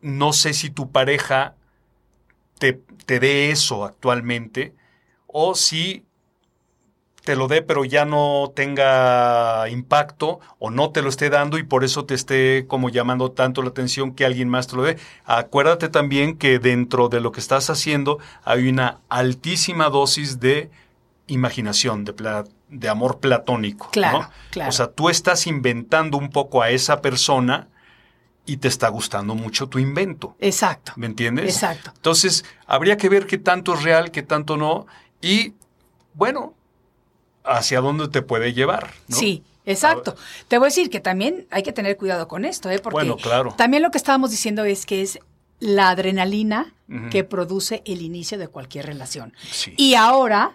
[0.00, 1.54] No sé si tu pareja
[2.58, 2.74] te,
[3.06, 4.74] te dé eso actualmente
[5.26, 6.07] o si
[7.28, 11.62] te lo dé pero ya no tenga impacto o no te lo esté dando y
[11.62, 14.96] por eso te esté como llamando tanto la atención que alguien más te lo dé.
[15.26, 20.70] Acuérdate también que dentro de lo que estás haciendo hay una altísima dosis de
[21.26, 23.90] imaginación, de, pla- de amor platónico.
[23.90, 24.30] Claro, ¿no?
[24.50, 24.70] claro.
[24.70, 27.68] O sea, tú estás inventando un poco a esa persona
[28.46, 30.34] y te está gustando mucho tu invento.
[30.40, 30.92] Exacto.
[30.96, 31.44] ¿Me entiendes?
[31.54, 31.92] Exacto.
[31.94, 34.86] Entonces, habría que ver qué tanto es real, qué tanto no.
[35.20, 35.52] Y,
[36.14, 36.54] bueno,
[37.48, 38.92] hacia dónde te puede llevar.
[39.08, 39.16] ¿no?
[39.16, 40.16] Sí, exacto.
[40.48, 42.78] Te voy a decir que también hay que tener cuidado con esto, ¿eh?
[42.78, 43.54] Porque Bueno, claro.
[43.56, 45.18] también lo que estábamos diciendo es que es
[45.60, 46.74] la adrenalina
[47.10, 49.34] que produce el inicio de cualquier relación.
[49.50, 49.74] Sí.
[49.76, 50.52] Y ahora,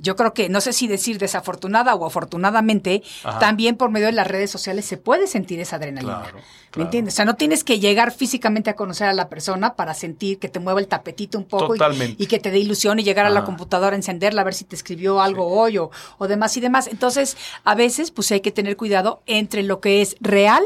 [0.00, 3.38] yo creo que, no sé si decir desafortunada o afortunadamente, Ajá.
[3.38, 6.22] también por medio de las redes sociales se puede sentir esa adrenalina.
[6.22, 6.38] Claro,
[6.76, 7.14] ¿Me entiendes?
[7.14, 10.48] O sea, no tienes que llegar físicamente a conocer a la persona para sentir que
[10.48, 13.44] te mueva el tapetito un poco y- que te dé ilusión y llegar a la
[13.44, 16.86] computadora, encenderla, a ver si te escribió algo hoy o, o demás y demás.
[16.86, 20.62] Entonces, a veces, pues hay que tener cuidado entre lo que es real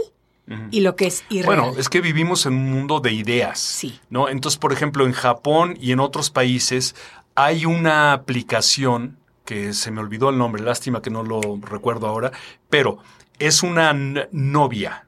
[0.70, 1.46] y lo que es irreal.
[1.60, 3.58] Bueno, es que vivimos en un mundo de ideas.
[3.58, 3.98] Sí.
[4.10, 4.28] ¿no?
[4.28, 6.94] Entonces, por ejemplo, en Japón y en otros países
[7.34, 12.32] hay una aplicación que se me olvidó el nombre, lástima que no lo recuerdo ahora,
[12.70, 12.98] pero
[13.38, 13.92] es una
[14.32, 15.06] novia.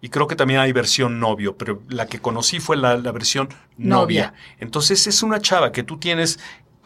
[0.00, 3.48] Y creo que también hay versión novio, pero la que conocí fue la, la versión
[3.76, 4.26] novia.
[4.26, 4.34] Novia.
[4.58, 6.38] Entonces es una chava que tú tienes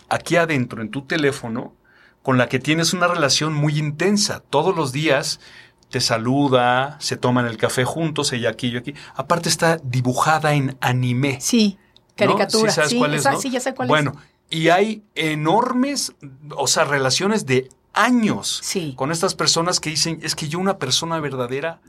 [0.09, 1.75] aquí adentro en tu teléfono
[2.23, 4.41] con la que tienes una relación muy intensa.
[4.51, 5.41] Todos los días
[5.89, 8.95] te saluda, se toman el café juntos, ella aquí, yo aquí.
[9.15, 11.39] Aparte está dibujada en anime.
[11.41, 12.17] sí, ¿no?
[12.17, 12.71] caricatura.
[12.71, 13.41] Sí, ¿sabes sí, cuál es, esa- no?
[13.41, 14.30] sí, ya sé cuál bueno, es.
[14.51, 16.13] Y hay enormes,
[16.57, 18.95] o sea, relaciones de años Sí.
[18.97, 21.81] con estas personas que dicen, es que yo una persona verdadera...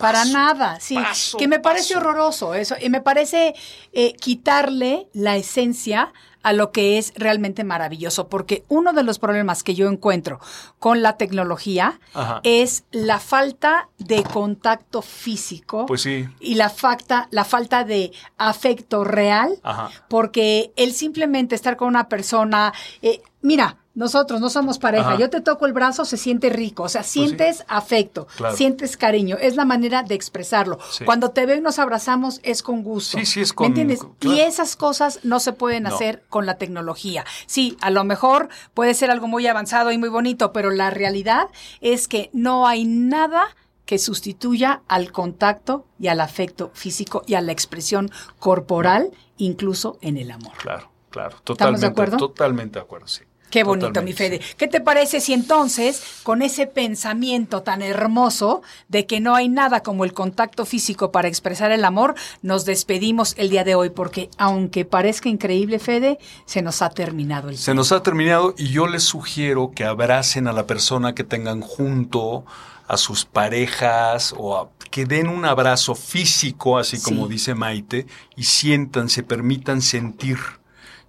[0.00, 0.94] Para paso, nada, sí.
[0.94, 2.06] paso, que me parece paso".
[2.08, 2.74] horroroso eso.
[2.80, 3.54] Y me parece
[3.92, 8.28] eh, quitarle la esencia a lo que es realmente maravilloso.
[8.28, 10.40] Porque uno de los problemas que yo encuentro
[10.78, 12.40] con la tecnología Ajá.
[12.44, 15.86] es la falta de contacto físico.
[15.86, 16.26] Pues sí.
[16.40, 19.58] Y la falta, la falta de afecto real.
[19.62, 19.90] Ajá.
[20.08, 22.72] Porque el simplemente estar con una persona,
[23.02, 25.10] eh, mira, nosotros no somos pareja, Ajá.
[25.16, 28.56] Pues yo te toco el brazo, se siente rico, o sea, sientes afecto, Claro.
[28.56, 30.78] sientes cariño, es la manera de expresarlo.
[30.90, 31.04] Sí.
[31.04, 33.18] Cuando te veo y nos abrazamos es con gusto.
[33.18, 34.00] Sí, sí, es ¿Me con- entiendes?
[34.00, 35.94] con- Y esas cosas no se pueden No.
[35.94, 37.24] hacer con la tecnología.
[37.46, 41.48] Sí, a lo mejor puede ser algo muy avanzado y muy bonito, pero la realidad
[41.80, 43.48] es que no hay nada
[43.86, 50.16] que sustituya al contacto y al afecto físico y a la expresión corporal, incluso en
[50.16, 50.52] el amor.
[50.58, 51.36] Claro, claro.
[51.38, 52.16] de Totalmente, acuerdo?
[52.16, 53.22] Totalmente de acuerdo, sí.
[53.50, 54.40] Qué bonito, Totalmente, mi Fede.
[54.42, 54.54] sí.
[54.56, 59.82] ¿Qué te parece si entonces, con ese pensamiento tan hermoso de que no hay nada
[59.82, 63.90] como el contacto físico para expresar el amor, nos despedimos el día de hoy?
[63.90, 68.68] Porque aunque parezca increíble, Fede, se nos ha terminado el Se nos ha terminado y
[68.68, 72.44] yo les sugiero que abracen a la persona que tengan junto,
[72.86, 77.02] a sus parejas o a- que den un abrazo físico, así Sí.
[77.04, 80.38] como dice Maite, y sientan, se permitan sentir.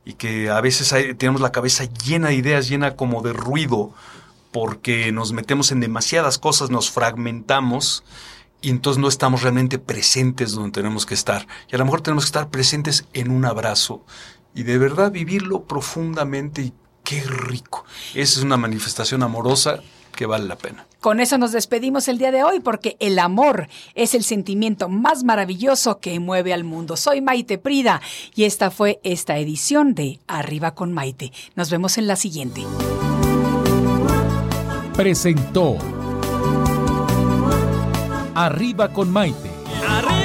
[0.03, 3.93] Y que a veces tenemos la cabeza llena de ideas, llena como de ruido,
[4.51, 8.03] porque nos metemos en demasiadas cosas, nos fragmentamos
[8.61, 11.47] y entonces no estamos realmente presentes donde tenemos que estar.
[11.71, 14.03] Y a lo mejor tenemos que estar presentes en un abrazo
[14.53, 16.73] y de verdad vivirlo profundamente y
[17.03, 17.85] qué rico.
[18.13, 19.81] Esa es una manifestación amorosa
[20.11, 20.85] que vale la pena.
[20.99, 25.23] Con eso nos despedimos el día de hoy porque el amor es el sentimiento más
[25.23, 26.95] maravilloso que mueve al mundo.
[26.95, 28.01] Soy Maite Prida
[28.35, 31.31] y esta fue esta edición de Arriba con Maite.
[31.55, 32.63] Nos vemos en la siguiente.
[34.95, 35.77] presentó
[38.35, 39.49] Arriba con Maite.
[39.87, 40.20] Arriba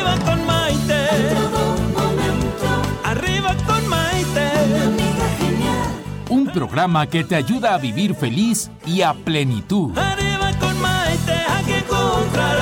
[6.56, 9.92] programa que te ayuda a vivir feliz y a plenitud.
[9.98, 12.56] Arriba con Maite, aquí encontrarás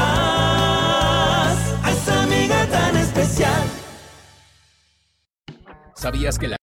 [1.85, 3.63] a esa amiga tan especial.
[5.95, 6.57] ¿Sabías que la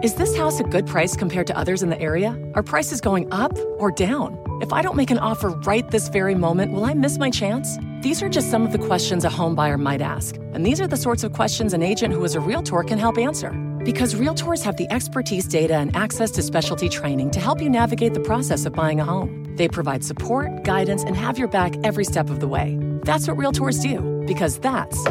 [0.00, 2.38] Is this house a good price compared to others in the area?
[2.54, 4.38] Are prices going up or down?
[4.62, 7.76] If I don't make an offer right this very moment, will I miss my chance?
[8.00, 10.36] These are just some of the questions a home buyer might ask.
[10.54, 13.18] And these are the sorts of questions an agent who is a realtor can help
[13.18, 13.50] answer.
[13.88, 18.12] Because realtors have the expertise, data, and access to specialty training to help you navigate
[18.12, 19.46] the process of buying a home.
[19.56, 22.76] They provide support, guidance, and have your back every step of the way.
[23.04, 25.02] That's what realtors do, because that's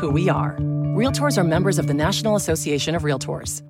[0.00, 0.56] who we are.
[0.98, 3.62] Realtors are members of the National Association of Realtors.